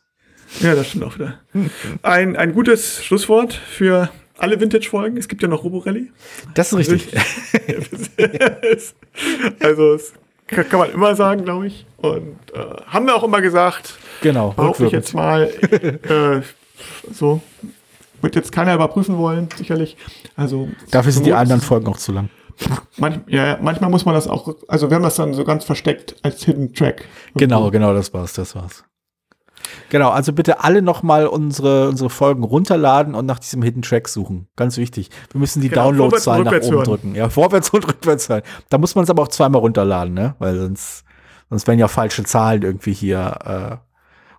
[0.59, 1.39] Ja, das stimmt auch wieder.
[2.03, 5.17] Ein, ein gutes Schlusswort für alle Vintage-Folgen.
[5.17, 6.11] Es gibt ja noch Roborelli.
[6.53, 7.13] Das ist richtig.
[9.59, 10.13] also, das
[10.47, 11.85] kann man immer sagen, glaube ich.
[11.97, 13.95] Und äh, haben wir auch immer gesagt.
[14.21, 14.53] Genau.
[14.57, 15.43] Hoffe ich jetzt mal.
[15.43, 16.41] äh,
[17.13, 17.41] so.
[18.21, 19.97] Wird jetzt keiner überprüfen wollen, sicherlich.
[20.35, 20.69] Also.
[20.91, 22.29] Dafür sind die anderen Folgen auch zu lang.
[22.97, 26.15] Manch, ja, manchmal muss man das auch, also wir haben das dann so ganz versteckt
[26.21, 27.05] als Hidden Track.
[27.35, 28.83] Genau, genau, das war's, das war's.
[29.89, 34.47] Genau, also bitte alle nochmal unsere, unsere Folgen runterladen und nach diesem Hidden Track suchen.
[34.55, 35.09] Ganz wichtig.
[35.31, 36.83] Wir müssen die genau, Downloadzahlen nach oben hören.
[36.83, 37.15] drücken.
[37.15, 38.43] Ja, vorwärts und rückwärts hören.
[38.69, 40.35] Da muss man es aber auch zweimal runterladen, ne?
[40.39, 41.03] Weil sonst,
[41.49, 43.35] sonst werden ja falsche Zahlen irgendwie hier.
[43.45, 43.77] Äh,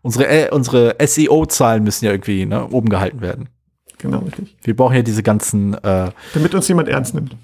[0.03, 3.49] unsere äh, unsere SEO-Zahlen müssen ja irgendwie ne, oben gehalten werden.
[3.99, 4.57] Genau, richtig.
[4.62, 5.74] Wir brauchen ja diese ganzen.
[5.74, 7.37] Äh, Damit uns jemand ernst nimmt.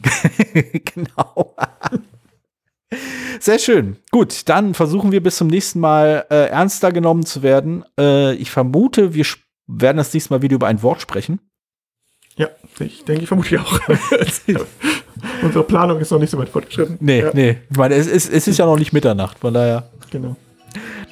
[0.95, 1.55] genau.
[3.41, 3.97] Sehr schön.
[4.11, 7.85] Gut, dann versuchen wir bis zum nächsten Mal äh, ernster genommen zu werden.
[7.99, 9.25] Äh, ich vermute, wir
[9.67, 11.41] werden das nächste Mal wieder über ein Wort sprechen.
[12.37, 13.81] Ja, ich denke, ich vermute auch.
[15.43, 16.97] Unsere Planung ist noch nicht so weit fortgeschritten.
[17.01, 17.31] Nee, ja.
[17.35, 17.59] nee.
[17.69, 19.91] Ich meine, es ist, es ist ja noch nicht Mitternacht, von daher.
[20.11, 20.37] Genau.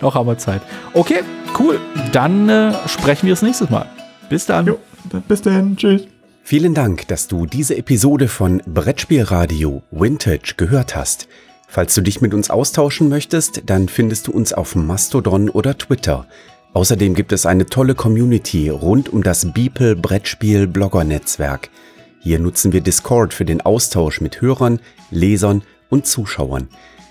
[0.00, 0.62] Noch haben wir Zeit.
[0.94, 1.20] Okay,
[1.58, 1.80] cool.
[2.12, 3.90] Dann äh, sprechen wir das nächste Mal.
[4.28, 4.66] Bis dann.
[4.66, 4.78] Jo,
[5.26, 5.76] bis dann.
[5.76, 6.06] Tschüss.
[6.42, 11.26] Vielen Dank, dass du diese Episode von Brettspielradio Vintage gehört hast.
[11.68, 16.26] Falls du dich mit uns austauschen möchtest, dann findest du uns auf Mastodon oder Twitter.
[16.72, 21.70] Außerdem gibt es eine tolle Community rund um das Beeple Brettspiel Blogger Netzwerk.
[22.20, 26.68] Hier nutzen wir Discord für den Austausch mit Hörern, Lesern und Zuschauern.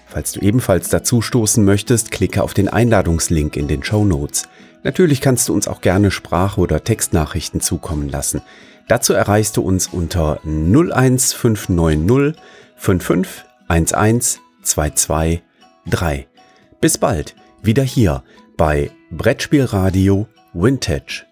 [0.07, 4.47] Falls du ebenfalls dazu stoßen möchtest, klicke auf den Einladungslink in den Show Notes.
[4.83, 8.41] Natürlich kannst du uns auch gerne Sprache- oder Textnachrichten zukommen lassen.
[8.87, 12.39] Dazu erreichst du uns unter 01590
[12.77, 15.41] 55 11 22
[15.87, 16.27] 3.
[16.81, 18.23] Bis bald, wieder hier
[18.57, 21.25] bei Brettspielradio Vintage.